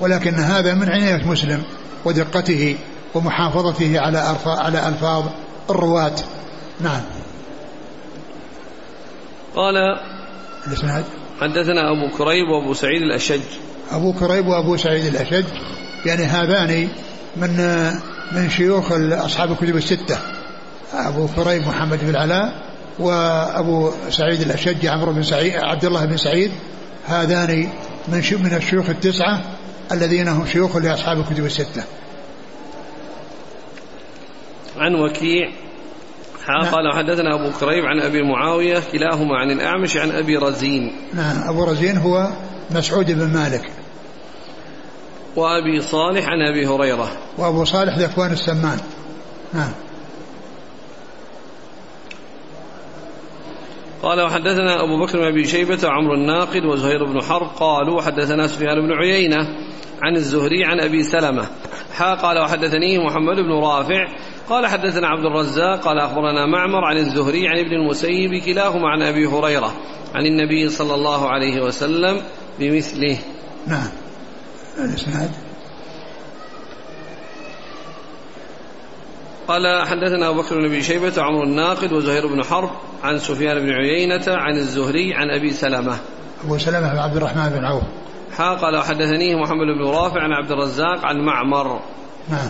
[0.00, 1.62] ولكن هذا من عناية مسلم
[2.04, 2.76] ودقته
[3.14, 5.24] ومحافظته على على ألفاظ
[5.70, 6.16] الرواة.
[6.80, 7.00] نعم.
[9.56, 9.74] قال
[10.66, 11.04] الاسناد
[11.40, 13.40] حدثنا أبو كريب وأبو سعيد الأشج.
[13.90, 15.44] أبو كريب وأبو سعيد الأشج.
[16.06, 16.88] يعني هذان
[17.36, 17.56] من
[18.32, 20.18] من شيوخ أصحاب الكتب الستة.
[20.94, 22.62] أبو كريب محمد بن العلاء
[22.98, 26.50] وأبو سعيد الأشج عمرو بن سعيد عبد الله بن سعيد.
[27.06, 27.68] هذان
[28.08, 29.40] من من الشيوخ التسعة
[29.92, 31.84] الذين هم شيوخ لأصحاب الكتب الستة.
[34.82, 35.50] عن وكيع.
[36.48, 36.74] نعم.
[36.74, 40.92] قال حدثنا أبو كريب عن أبي معاوية كلاهما عن الأعمش عن أبي رزين.
[41.14, 42.28] نعم أبو رزين هو
[42.70, 43.70] مسعود بن مالك.
[45.36, 47.08] وأبي صالح عن أبي هريرة.
[47.38, 48.78] وأبو صالح ذكوان السمان.
[49.54, 49.72] نعم.
[54.02, 58.80] قال وحدثنا أبو بكر بن أبي شيبة وعمر الناقد وزهير بن حرب قالوا حدثنا سفيان
[58.86, 59.48] بن عيينة
[60.02, 61.46] عن الزهري عن أبي سلمة.
[61.92, 64.06] حا قال وحدثني محمد بن رافع
[64.48, 69.26] قال حدثنا عبد الرزاق قال أخبرنا معمر عن الزهري عن ابن المسيب كلاهما عن أبي
[69.26, 69.74] هريرة
[70.14, 72.22] عن النبي صلى الله عليه وسلم
[72.58, 73.18] بمثله.
[73.66, 73.88] نعم.
[74.78, 75.30] الإسناد.
[79.48, 82.70] قال حدثنا أبو بكر بن أبي شيبة وعمر الناقد وزهير بن حرب
[83.02, 85.98] عن سفيان بن عيينة عن الزهري عن أبي سلمة.
[86.44, 87.82] أبو سلمة بن عبد الرحمن بن عوف.
[88.36, 91.80] حا قال حدثنيه محمد بن رافع عن عبد الرزاق عن معمر.
[92.28, 92.48] نعم.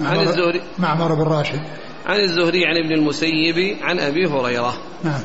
[0.00, 1.60] عن الزهري معمر بن راشد
[2.06, 4.74] عن الزهري عن ابن المسيب عن أبي هريرة.
[5.04, 5.20] نعم.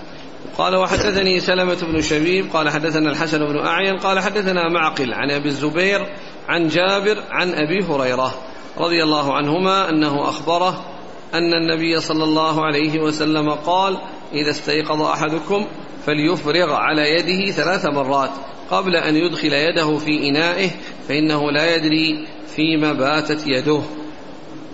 [0.57, 5.47] قال وحدثني سلمة بن شبيب قال حدثنا الحسن بن أعين قال حدثنا معقل عن أبي
[5.47, 6.07] الزبير
[6.47, 8.33] عن جابر عن أبي هريرة
[8.77, 10.85] رضي الله عنهما أنه أخبره
[11.33, 13.97] أن النبي صلى الله عليه وسلم قال
[14.33, 15.67] إذا استيقظ أحدكم
[16.05, 18.29] فليفرغ على يده ثلاث مرات
[18.71, 20.69] قبل أن يدخل يده في إنائه
[21.07, 23.81] فإنه لا يدري فيما باتت يده.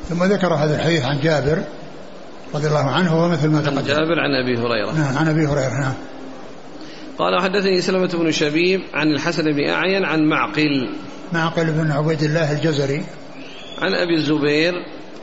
[0.09, 1.63] ثم ذكر هذا الحديث عن جابر
[2.55, 3.77] رضي الله عنه هو مثل ما تقدم.
[3.77, 4.91] عن جابر عن أبي هريرة.
[4.91, 5.93] نعم عن أبي هريرة نعم.
[7.17, 10.89] قال حدثني سلمة بن شبيب عن الحسن بن أعين عن معقل.
[11.33, 13.03] معقل بن عبيد الله الجزري.
[13.81, 14.73] عن أبي الزبير.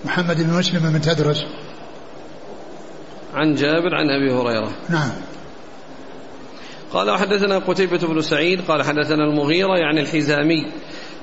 [0.05, 1.47] محمد بن مسلم بن تدرس.
[3.35, 4.73] عن جابر عن أبي هريرة.
[4.89, 5.11] نعم.
[6.93, 10.67] قال وحدثنا قتيبة بن سعيد قال حدثنا المغيرة يعني الحزامي.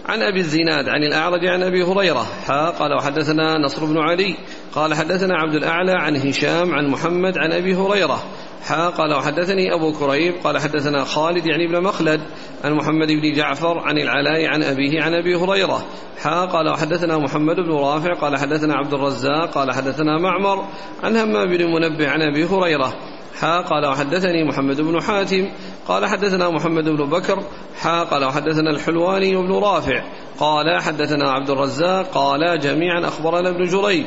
[0.05, 2.25] عن أبي الزناد عن الأعرج عن أبي هريرة.
[2.47, 4.37] حا قال وحدثنا نصر بن علي.
[4.75, 8.23] قال حدثنا عبد الأعلى عن هشام عن محمد عن أبي هريرة.
[8.63, 10.33] حا قال وحدثني أبو كريب.
[10.43, 12.21] قال حدثنا خالد يعني ابن مخلد
[12.63, 15.85] عن محمد بن جعفر عن العلاء عن أبيه عن أبي هريرة.
[16.23, 18.13] حا قال وحدثنا محمد بن رافع.
[18.13, 19.51] قال حدثنا عبد الرزاق.
[19.51, 20.65] قال حدثنا معمر
[21.03, 22.93] عن همام بن منبه عن أبي هريرة.
[23.39, 25.49] حا قال وحدثني محمد بن حاتم
[25.87, 27.43] قال حدثنا محمد بن بكر
[27.81, 30.03] حا قال وحدثنا الحلواني بن رافع
[30.39, 34.05] قال حدثنا عبد الرزاق قال جميعا أخبرنا ابن جريج.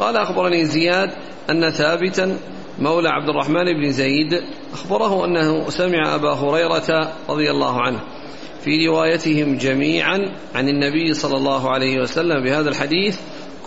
[0.00, 1.10] قال أخبرني زياد
[1.50, 2.38] أن ثابتا
[2.78, 8.00] مولى عبد الرحمن بن زيد أخبره أنه سمع أبا هريرة رضي الله عنه.
[8.64, 13.18] في روايتهم جميعا عن النبي صلى الله عليه وسلم بهذا الحديث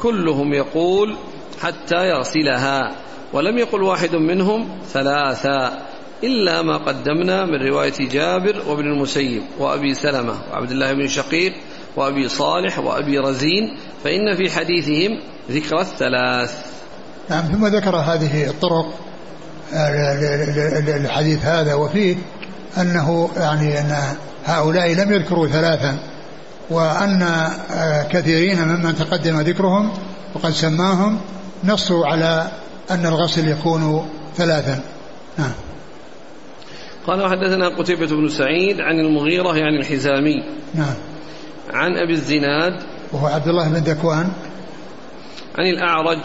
[0.01, 1.15] كلهم يقول
[1.61, 2.95] حتى يغسلها
[3.33, 5.88] ولم يقل واحد منهم ثلاثا.
[6.23, 11.53] إلا ما قدمنا من رواية جابر وابن المسيب وأبي سلمة وعبد الله بن شقيق
[11.95, 15.19] وأبي صالح وأبي رزين فإن في حديثهم
[15.51, 16.65] ذكر الثلاث.
[17.29, 18.85] نعم ثم ذكر هذه الطرق
[20.87, 22.15] الحديث هذا وفيه
[22.77, 23.95] أنه يعني أن
[24.45, 25.99] هؤلاء لم يذكروا ثلاثا
[26.69, 27.21] وأن
[27.71, 29.91] آه، كثيرين ممن تقدم ذكرهم
[30.35, 31.19] وقد سماهم
[31.63, 32.47] نصوا على
[32.91, 34.79] أن الغسل يكون ثلاثا.
[35.37, 35.51] نعم.
[37.09, 40.43] قال وحدثنا قتيبة بن سعيد عن المغيرة يعني الحزامي.
[40.75, 40.93] نعم.
[41.73, 42.73] عن أبي الزناد.
[43.11, 44.31] وهو عبد الله بن ذكوان
[45.57, 46.19] عن الأعرج.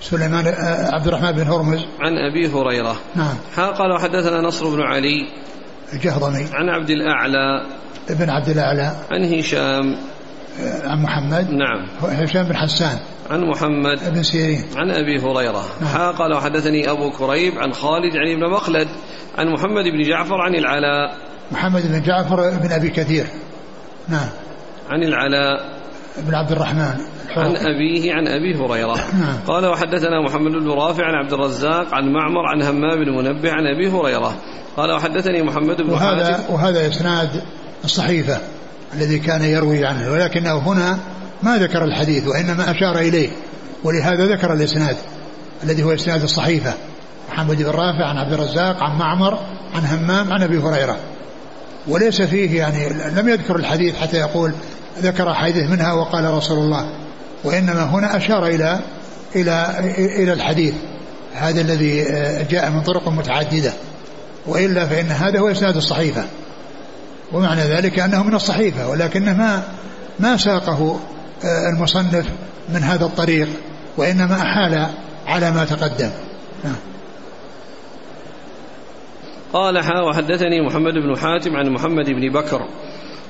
[0.00, 1.78] سليمان آه، عبد الرحمن بن هرمز.
[2.00, 2.96] عن أبي هريرة.
[3.16, 3.36] نعم.
[3.56, 5.28] قال وحدثنا نصر بن علي.
[5.92, 6.46] الجهضمي.
[6.52, 7.66] عن عبد الأعلى.
[8.10, 8.96] ابن عبد الأعلى.
[9.10, 9.96] عن هشام.
[10.60, 11.50] آه، عن محمد.
[11.50, 11.86] نعم.
[12.02, 12.98] هشام بن حسان.
[13.30, 14.14] عن محمد.
[14.14, 14.64] بن سيرين.
[14.76, 15.64] عن أبي هريرة.
[15.80, 16.12] نعم.
[16.12, 18.88] قال وحدثني أبو كريب عن خالد عن ابن مخلد.
[19.38, 21.16] عن محمد بن جعفر عن العلاء.
[21.52, 23.26] محمد بن جعفر بن أبي كثير.
[24.08, 24.28] نعم.
[24.90, 25.80] عن العلاء.
[26.18, 26.94] بن عبد الرحمن
[27.36, 28.94] عن أبيه عن أبي هريرة.
[29.20, 29.36] نعم.
[29.46, 33.66] قال وحدثنا محمد بن رافع عن عبد الرزاق عن معمر عن همام بن منبه عن
[33.66, 34.34] أبي هريرة.
[34.76, 36.54] قال وحدثني محمد بن وهذا حاتم.
[36.54, 37.42] وهذا إسناد
[37.84, 38.38] الصحيفة
[38.94, 40.98] الذي كان يروي عنه ولكنه هنا
[41.42, 43.30] ما ذكر الحديث وإنما أشار إليه
[43.84, 44.96] ولهذا ذكر الإسناد
[45.64, 46.74] الذي هو إسناد الصحيفة.
[47.32, 49.38] محمد بن رافع عن عبد الرزاق عن معمر
[49.74, 50.96] عن همام عن أبي هريرة.
[51.88, 54.52] وليس فيه يعني لم يذكر الحديث حتى يقول
[54.98, 56.90] ذكر حديث منها وقال رسول الله.
[57.44, 58.80] وإنما هنا أشار إلى
[59.36, 60.74] إلى إلى الحديث.
[61.34, 62.04] هذا الذي
[62.50, 63.72] جاء من طرق متعددة.
[64.46, 66.24] وإلا فإن هذا هو إسناد الصحيفة
[67.32, 69.62] ومعنى ذلك أنه من الصحيفة ولكنه ما
[70.20, 71.00] ما ساقه
[71.44, 72.26] آه، المصنف
[72.68, 73.48] من هذا الطريق
[73.96, 74.86] وإنما أحال
[75.26, 76.10] على ما تقدم.
[76.64, 76.74] نعم.
[79.52, 82.68] قال حا وحدثني محمد بن حاتم عن محمد بن بكر.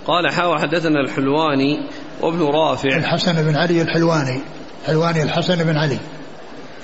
[0.06, 1.88] قال حا وحدثنا الحلواني
[2.20, 2.96] وابن رافع.
[2.96, 4.40] الحسن بن علي الحلواني.
[4.86, 5.98] حلواني الحسن بن علي.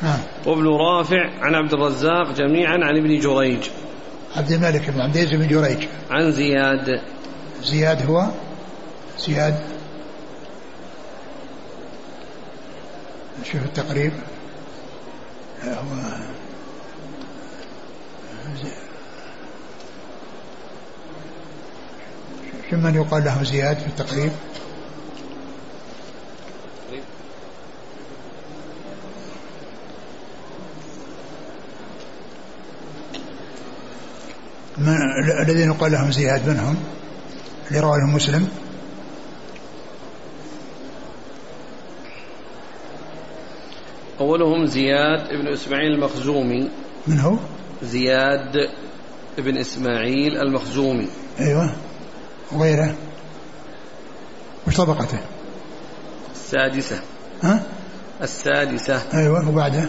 [0.03, 3.69] نعم وابن رافع عن عبد الرزاق جميعا عن ابن جريج.
[4.37, 5.87] عبد الملك بن عبد العزيز بن جريج.
[6.11, 7.01] عن زياد.
[7.63, 8.27] زياد هو؟
[9.19, 9.61] زياد.
[13.45, 14.13] شوف التقريب.
[15.65, 15.73] هو
[22.71, 24.33] شو من يقال له زياد في التقريب؟
[34.79, 34.97] من
[35.43, 36.77] الذين قال لهم زياد منهم
[37.69, 38.49] اللي رواه مسلم.
[44.21, 46.71] أولهم زياد بن إسماعيل المخزومي.
[47.07, 47.37] من هو؟
[47.83, 48.71] زياد
[49.39, 51.09] بن إسماعيل المخزومي.
[51.41, 51.73] أيوة.
[52.53, 52.95] وغيره
[54.67, 55.19] وش طبقته؟
[56.35, 57.01] السادسة.
[57.43, 57.63] ها؟
[58.23, 59.03] السادسة.
[59.15, 59.89] أيوة وبعده؟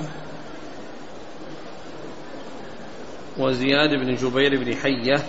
[3.37, 5.23] وزياد بن جبير بن حية.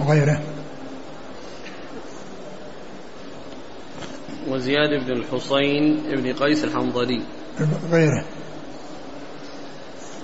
[0.00, 0.40] وغيره؟
[4.48, 7.22] وزياد بن الحصين بن قيس الحنظلي.
[7.90, 8.24] غيره؟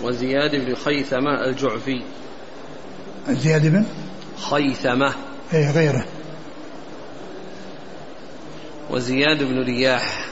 [0.03, 2.03] وزياد بن خيثمة الجعفي.
[3.29, 3.85] زياد بن؟
[4.51, 5.15] خيثمة.
[5.55, 6.05] إيه غيره.
[8.91, 10.27] وزياد بن رياح.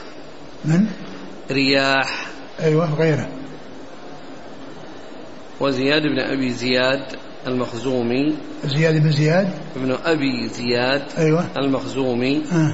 [0.65, 0.87] من؟
[1.51, 2.27] رياح.
[2.59, 3.27] أيوه غيره.
[5.59, 7.05] وزياد بن أبي زياد
[7.47, 8.35] المخزومي.
[8.65, 11.45] زياد بن زياد؟ ابن أبي زياد أيوة.
[11.57, 12.43] المخزومي.
[12.51, 12.73] آه.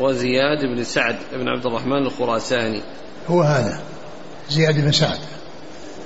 [0.00, 2.82] وزياد بن سعد بن عبد الرحمن الخراساني.
[3.28, 3.80] هو هذا.
[4.50, 5.18] زياد بن سعد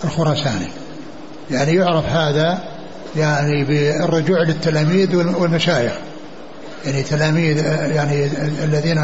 [0.05, 0.68] الخراساني.
[1.51, 2.80] يعني يعرف هذا
[3.17, 5.93] يعني بالرجوع للتلاميذ والمشايخ.
[6.87, 8.27] يعني تلاميذ يعني
[8.65, 8.99] الذين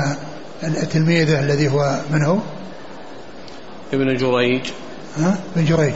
[0.64, 2.38] التلميذ الذي هو من هو؟
[3.92, 4.60] ابن جريج.
[5.18, 5.94] ها؟ ابن جريج.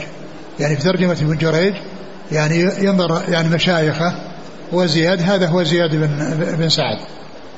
[0.59, 1.73] يعني في ترجمة ابن جريج
[2.31, 4.13] يعني ينظر يعني مشايخه
[4.71, 6.97] وزياد هذا هو زياد بن بن سعد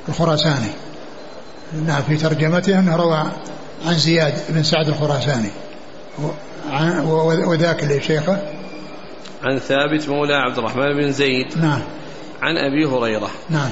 [0.08, 0.70] الخراساني.
[1.86, 3.24] نعم في ترجمته انه روى
[3.86, 5.50] عن زياد بن سعد الخراساني.
[7.46, 8.38] وذاك اللي شيخه
[9.44, 11.80] عن ثابت مولى عبد الرحمن بن زيد نعم.
[12.42, 13.30] عن أبي هريرة.
[13.50, 13.70] نعم.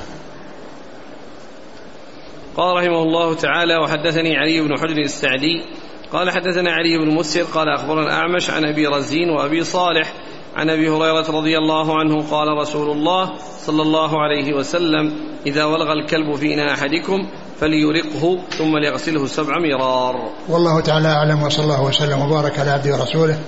[2.56, 5.64] قال رحمه الله تعالى وحدثني علي بن حجر السعدي.
[6.12, 10.12] قال حدثنا علي بن مسر قال أخبرنا أعمش عن أبي رزين وأبي صالح
[10.56, 13.32] عن أبي هريرة رضي الله عنه قال رسول الله
[13.66, 15.12] صلى الله عليه وسلم
[15.46, 17.28] إذا ولغ الكلب في اناء أحدكم
[17.60, 20.30] فليرقه ثم ليغسله سبع مرار.
[20.48, 23.38] والله تعالى أعلم وصلى الله وسلم وبارك على عبده ورسوله.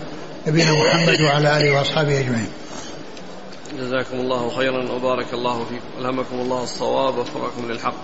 [0.46, 2.48] نبينا محمد وعلى آله وأصحابه أجمعين.
[3.78, 5.84] جزاكم الله خيرا وبارك الله فيكم.
[6.00, 7.94] ألهمكم الله الصواب ووفقكم للحق.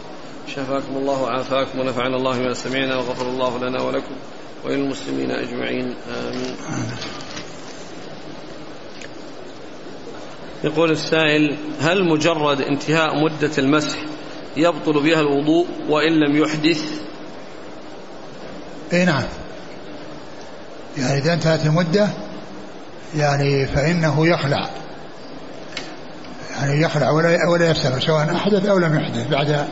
[0.48, 4.14] شفاكم الله وعافاكم ونفعنا الله ما سمعنا وغفر الله لنا ولكم
[4.64, 5.94] وللمسلمين أجمعين.
[6.16, 6.56] آمين.
[10.64, 13.98] يقول السائل هل مجرد انتهاء مدة المسح
[14.56, 16.84] يبطل بها الوضوء وإن لم يحدث؟
[18.92, 19.24] اي نعم.
[20.98, 22.08] يعني إذا انتهت المدة
[23.16, 24.68] يعني فإنه يخلع.
[26.60, 29.66] يعني يخلع ولا ولا يستمر سواء أحدث أو لم يحدث بعد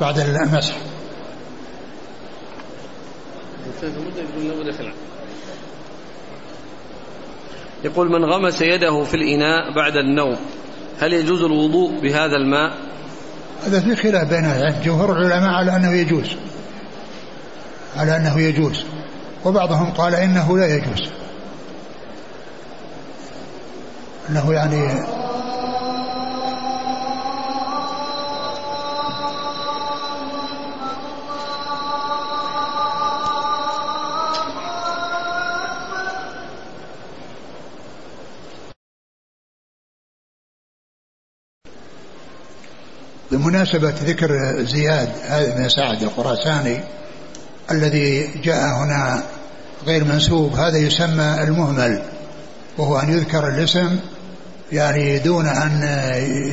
[0.00, 0.74] بعد المسح.
[7.84, 10.36] يقول من غمس يده في الإناء بعد النوم
[11.00, 12.76] هل يجوز الوضوء بهذا الماء؟
[13.66, 14.76] هذا في خلاف بين العلم.
[14.84, 16.36] جمهور العلماء على أنه يجوز.
[17.96, 18.84] على أنه يجوز.
[19.44, 21.19] وبعضهم قال إنه لا يجوز.
[24.30, 24.88] أنه يعني
[43.30, 44.28] بمناسبة ذكر
[44.64, 46.80] زياد هذا بن سعد الخراساني
[47.70, 49.22] الذي جاء هنا
[49.86, 52.02] غير منسوب هذا يسمى المهمل
[52.78, 53.98] وهو أن يذكر الاسم
[54.72, 55.82] يعني دون أن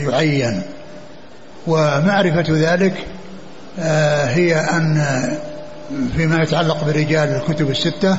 [0.10, 0.62] يعين.
[1.68, 2.94] ومعرفة ذلك
[3.80, 5.06] آه، هي أن
[6.16, 8.18] فيما يتعلق برجال الكتب الستة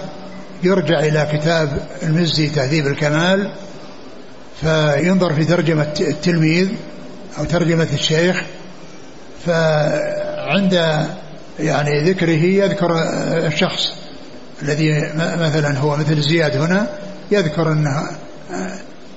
[0.62, 3.52] يرجع إلى كتاب المزي تهذيب الكمال
[4.60, 6.68] فينظر في ترجمة التلميذ
[7.38, 8.42] أو ترجمة الشيخ
[9.46, 10.72] فعند
[11.60, 12.90] يعني ذكره يذكر
[13.46, 13.92] الشخص
[14.62, 16.86] الذي مثلا هو مثل زياد هنا
[17.30, 18.02] يذكر أنه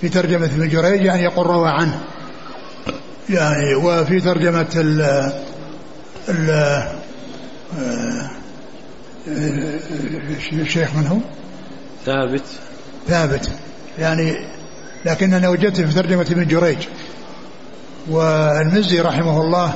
[0.01, 1.99] في ترجمة ابن جريج يعني يقول روى عنه.
[3.29, 5.01] يعني وفي ترجمة ال
[6.29, 6.83] ال
[10.53, 11.17] الشيخ من هو؟
[12.05, 12.43] ثابت.
[13.07, 13.49] ثابت.
[13.99, 14.35] يعني
[15.05, 16.77] لكن أنا وجدت في ترجمة ابن جريج.
[18.09, 19.73] والمزي رحمه الله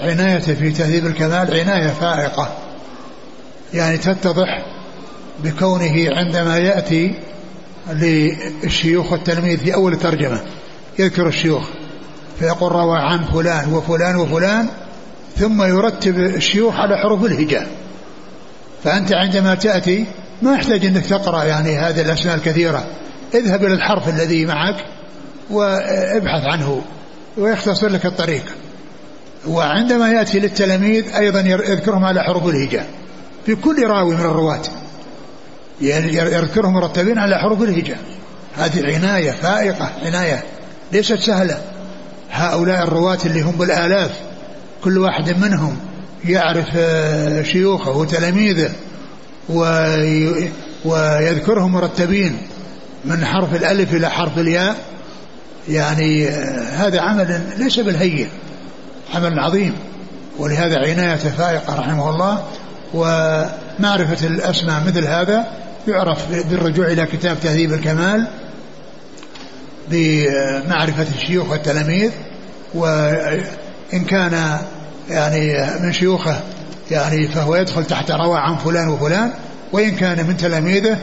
[0.00, 2.58] عنايته في تهذيب الكمال عناية فائقة.
[3.74, 4.66] يعني تتضح
[5.44, 7.14] بكونه عندما يأتي
[7.92, 10.40] للشيوخ والتلميذ في أول الترجمة.
[10.98, 11.68] يذكر الشيوخ
[12.38, 14.68] فيقول روى عن فلان وفلان وفلان
[15.36, 17.68] ثم يرتب الشيوخ على حروف الهجاء.
[18.84, 20.04] فأنت عندما تأتي
[20.42, 22.86] ما يحتاج أنك تقرأ يعني هذه الأسماء الكثيرة.
[23.34, 24.84] اذهب إلى الحرف الذي معك
[25.50, 26.82] وابحث عنه
[27.38, 28.44] ويختصر لك الطريق.
[29.48, 32.86] وعندما يأتي للتلاميذ أيضا يذكرهم على حروف الهجاء.
[33.46, 34.62] في كل راوي من الرواة.
[35.80, 37.98] يذكرهم مرتبين على حروف الهجاء.
[38.56, 40.44] هذه عناية فائقة عناية
[40.92, 41.58] ليست سهلة.
[42.30, 44.10] هؤلاء الرواة اللي هم بالآلاف
[44.84, 45.76] كل واحد منهم
[46.24, 48.70] يعرف آه، شيوخه وتلاميذه
[50.84, 52.38] ويذكرهم مرتبين
[53.04, 54.76] من حرف الألف إلى حرف الياء.
[55.68, 58.28] يعني آه، هذا عمل ليس بالهين
[59.14, 59.72] عمل عظيم.
[60.38, 62.44] ولهذا عناية فائقة رحمه الله.
[62.94, 65.46] ومعرفة الأسماء مثل هذا
[65.88, 68.28] يعرف بالرجوع إلى كتاب تهذيب الكمال
[69.90, 72.10] بمعرفة الشيوخ والتلاميذ
[72.74, 74.58] وإن كان
[75.10, 76.40] يعني من شيوخه
[76.90, 79.32] يعني فهو يدخل تحت روى عن فلان وفلان
[79.72, 80.98] وإن كان من تلاميذه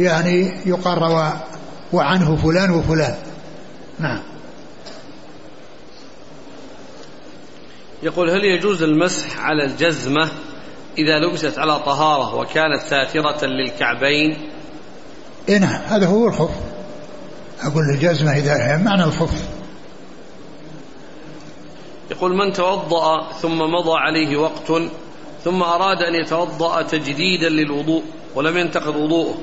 [0.00, 1.32] يعني يقال روى
[1.92, 3.14] وعنه فلان وفلان.
[3.98, 4.22] نعم.
[8.02, 10.28] يقول هل يجوز المسح على الجزمة؟
[10.98, 14.50] إذا لبست على طهارة وكانت ساترة للكعبين.
[15.48, 16.50] إيه نعم هذا هو الخف.
[17.62, 19.42] أقول الجزمة إذا معنى الخف.
[22.10, 24.72] يقول من توضأ ثم مضى عليه وقت
[25.44, 28.02] ثم أراد أن يتوضأ تجديدا للوضوء
[28.34, 29.34] ولم ينتقض وضوءه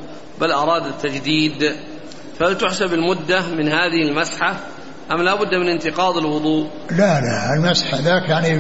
[0.42, 1.76] بل أراد التجديد.
[2.40, 4.58] فهل تحسب المدة من هذه المسحة
[5.12, 8.58] أم لا بد من انتقاض الوضوء؟ لا لا المسح ذاك يعني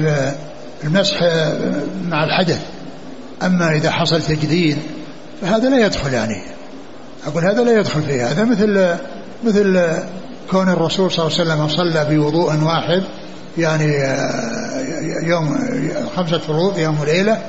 [0.83, 1.23] المسح
[2.03, 2.61] مع الحدث.
[3.43, 4.77] أما إذا حصل تجديد
[5.41, 6.41] فهذا لا يدخل يعني.
[7.27, 8.31] أقول هذا لا يدخل فيه.
[8.31, 8.97] هذا مثل
[9.43, 9.89] مثل
[10.51, 13.03] كون الرسول صلى الله عليه وسلم صلى بوضوء واحد
[13.57, 14.83] يعني آه،
[15.23, 15.57] يوم
[16.15, 17.41] خمسة فروض يوم وليلة.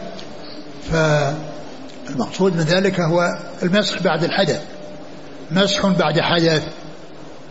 [0.92, 4.60] فالمقصود من ذلك هو المسح بعد الحدث.
[5.50, 6.62] مسح بعد حدث.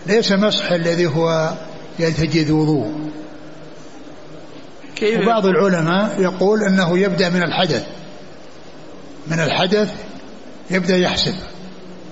[0.05, 1.49] ليس مسح الذي هو
[1.99, 2.91] يتجد وضوء
[5.01, 7.85] كيف وبعض العلماء يقول إنه يبدأ من الحدث.
[9.27, 9.89] من الحدث
[10.71, 11.33] يبدأ يحسب.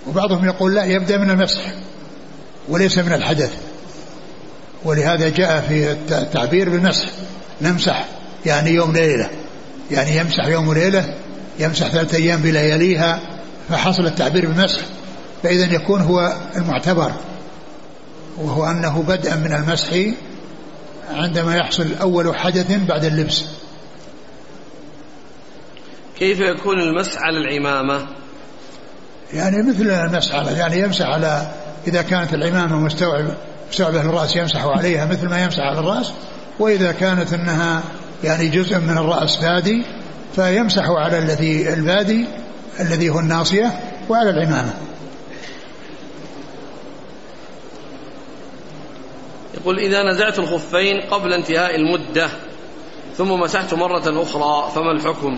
[0.08, 1.62] وبعضهم يقول لا يبدأ من المسح
[2.70, 3.54] وليس من الحدث.
[4.86, 7.10] ولهذا جاء في التعبير بالمسح.
[7.62, 8.06] نمسح
[8.46, 9.30] يعني يوم ليلة.
[9.92, 11.14] يعني يمسح يوم وليلة
[11.60, 13.20] يمسح ثلاثة أيام بلياليها
[13.70, 14.80] فحصل التعبير بالمسح.
[15.44, 17.12] فإذا يكون هو المعتبر
[18.38, 19.90] وهو أنه بدءا من المسح
[21.10, 23.44] عندما يحصل أول حدث بعد اللبس.
[26.20, 28.08] كيف يكون المسح على العمامة؟
[29.34, 31.52] يعني مثل المسح على يعني يمسح على
[31.88, 33.34] إذا كانت العمامة مستوعبة
[33.70, 36.12] مستوعبة للرأس يمسح عليها مثل ما يمسح على الرأس.
[36.60, 37.84] وإذا كانت أنها
[38.24, 39.86] يعني جزء من الرأس بادي
[40.36, 42.26] فيمسح على الذي البادي
[42.80, 43.80] الذي هو الناصية
[44.10, 44.74] وعلى العمامة.
[49.62, 52.30] يقول إذا نزعت الخفين قبل انتهاء المدة
[53.18, 55.38] ثم مسحت مرة أخرى فما الحكم؟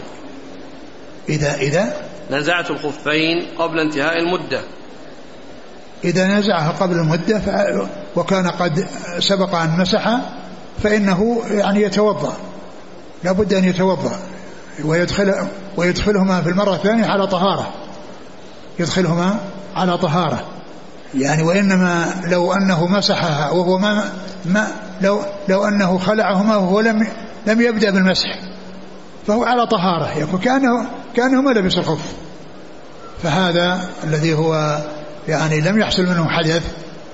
[1.30, 1.94] إذا إذا؟
[2.32, 4.62] نزعت الخفين قبل انتهاء المدة.
[6.04, 7.42] إذا نزعها قبل المدة.
[8.16, 8.88] وكان قد
[9.20, 10.18] سبق أن مسح
[10.84, 12.38] فإنه يعني يتوضأ.
[13.24, 14.20] لابد أن يتوضأ.
[14.86, 15.48] ويدخل
[15.78, 17.74] ويدخلهما في المرة الثانية على طهارة.
[18.80, 19.40] يدخلهما
[19.76, 20.48] على طهارة.
[21.16, 24.12] يعني وإنما لو أنه مسحها وهو ما,
[24.46, 24.68] ما
[25.02, 27.08] لو لو أنه خلعهما وهو لم
[27.48, 28.40] لم يبدأ بالمسح
[29.28, 32.14] فهو على طهارة يكون كأنه كأنه ما لبس الخف.
[33.24, 34.82] فهذا الذي هو
[35.28, 36.64] يعني لم يحصل منه حدث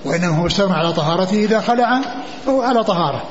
[0.05, 2.01] وإنما هو استغنى على طهارته إذا خلع
[2.45, 3.23] فهو على طهارة.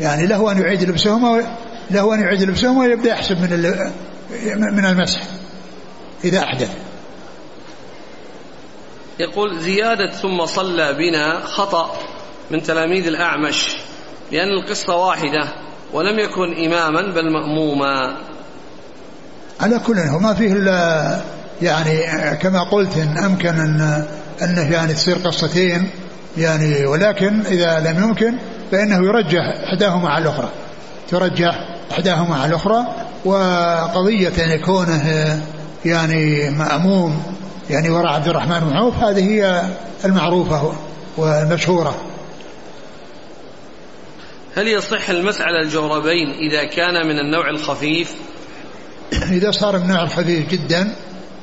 [0.00, 1.42] يعني له أن يعيد لبسهما
[1.90, 5.20] له أن يعيد لبسهما ويبدأ يحسب من من المسح
[6.24, 6.70] إذا أحدث.
[9.18, 11.96] يقول زيادة ثم صلى بنا خطأ
[12.50, 13.76] من تلاميذ الأعمش
[14.32, 15.48] لأن القصة واحدة
[15.92, 18.16] ولم يكن إماما بل مأموما.
[19.60, 21.20] على كل هو ما فيه إلا
[21.62, 22.00] يعني
[22.36, 24.06] كما قلت إن أمكن أن
[24.42, 25.90] أنه يعني تصير قصتين
[26.36, 28.38] يعني ولكن إذا لم يمكن
[28.72, 29.42] فإنه يرجح
[29.72, 30.48] إحداهما على الأخرى.
[31.10, 31.54] ترجح
[31.92, 32.86] إحداهما على الأخرى
[33.24, 35.40] وقضية كونه
[35.84, 37.22] يعني مأموم
[37.70, 39.62] يعني وراء عبد الرحمن بن عوف هذه هي
[40.04, 40.72] المعروفة
[41.16, 41.96] والمشهورة.
[44.56, 48.14] هل يصح المسح على الجوربين إذا كان من النوع الخفيف؟
[49.12, 50.94] إذا صار من النوع الخفيف جدا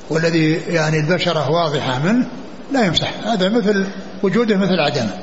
[0.09, 2.28] والذي يعني البشرة واضحة منه
[2.72, 3.13] لا يمسح.
[3.24, 3.88] هذا مثل
[4.24, 5.17] وجوده مثل عدمه.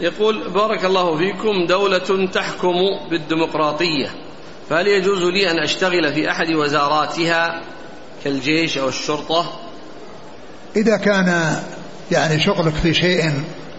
[0.00, 2.74] يقول بارك الله فيكم دولة تحكم
[3.10, 4.10] بالديمقراطية
[4.70, 7.62] فهل يجوز لي أن أشتغل في أحد وزاراتها؟
[8.24, 9.52] كالجيش أو الشرطة؟
[10.76, 11.56] إذا كان
[12.12, 13.32] يعني شغلك في شيء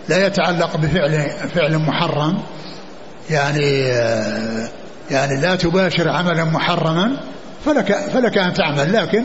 [0.10, 2.40] لا يتعلق بفعل فعل محرم
[3.30, 3.80] يعني
[5.12, 7.18] يعني لا تباشر عملا محرما
[7.66, 9.24] فلك فلك أن تعمل لكن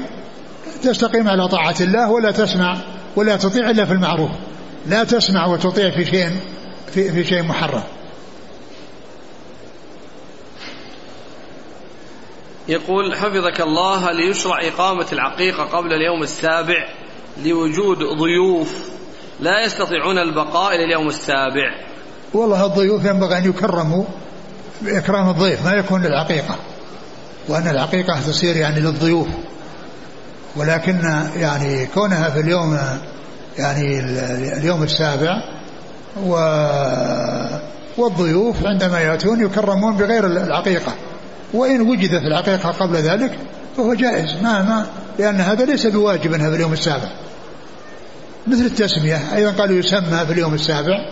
[0.82, 2.76] تستقيم على طاعة الله ولا تسمع
[3.16, 4.30] ولا تطيع إلا في المعروف.
[4.86, 6.30] لا تسمع وتطيع في شيء
[6.94, 7.82] في, في شيء محرم.
[12.68, 16.88] يقول حفظك الله هل يشرع إقامة العقيقة قبل اليوم السابع
[17.44, 18.94] لوجود ضيوف
[19.40, 21.74] لا يستطيعون البقاء إلى اليوم السابع.
[22.34, 24.04] والله الضيوف ينبغي أن يكرموا
[24.82, 26.56] بإكرام الضيف ما يكون للعقيقة.
[27.48, 29.28] وأن العقيقة تصير يعني للضيوف.
[30.56, 32.78] ولكن يعني كونها في اليوم
[33.58, 34.00] يعني
[34.58, 35.42] اليوم السابع
[36.26, 36.34] و
[37.96, 40.92] والضيوف عندما يأتون يكرمون بغير العقيقة.
[41.54, 43.38] وإن وجدت العقيقة قبل ذلك
[43.76, 44.86] فهو جائز ما ما
[45.18, 47.10] لأن هذا ليس بواجب في اليوم السابع.
[48.46, 51.10] مثل التسمية أيضا قالوا يسمى في اليوم السابع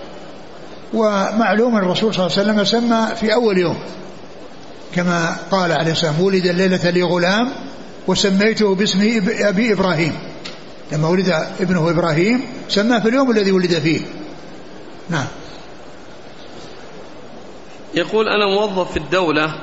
[0.95, 3.79] ومعلوم الرسول صلى الله عليه وسلم سمى في أول يوم.
[4.95, 7.49] كما قال عليه السلام ولد الليلة لي غلام
[8.07, 10.13] وسميته باسم أبي إبراهيم.
[10.93, 11.29] لما ولد
[11.61, 14.01] ابنه إبراهيم سماه في اليوم الذي ولد فيه.
[15.11, 15.27] نعم.
[17.95, 19.55] يقول أنا موظف في الدولة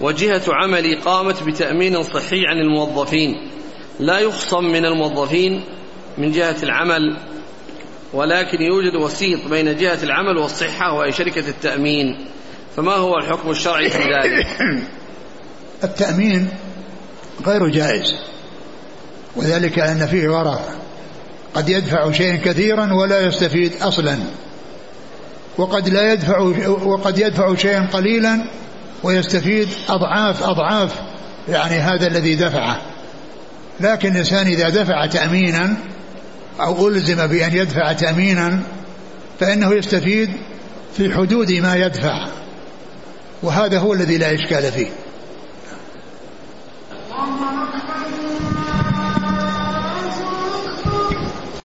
[0.00, 3.50] وجهة عملي قامت بتأمين صحي عن الموظفين.
[4.00, 5.64] لا يخصم من الموظفين
[6.18, 7.16] من جهة العمل
[8.12, 12.26] ولكن يوجد وسيط بين جهة العمل والصحة وهي شركة التأمين.
[12.76, 14.46] فما هو الحكم الشرعي في ذلك؟
[15.84, 16.48] التأمين
[17.46, 18.14] غير جائز
[19.36, 20.60] وذلك أن فيه غرر
[21.54, 24.18] قد يدفع شيئا كثيرا ولا يستفيد أصلا
[25.58, 26.38] وقد لا يدفع
[26.68, 28.44] وقد يدفع شيئا قليلا
[29.02, 30.94] ويستفيد أضعاف أضعاف
[31.48, 32.80] يعني هذا الذي دفعه.
[33.80, 35.76] لكن الإنسان إذا دفع تأمينا
[36.60, 38.60] أو ألزم بأن يدفع تأمينا
[39.40, 40.30] فإنه يستفيد
[40.96, 42.26] في حدود ما يدفع.
[43.42, 44.88] وهذا هو الذي لا إشكال فيه.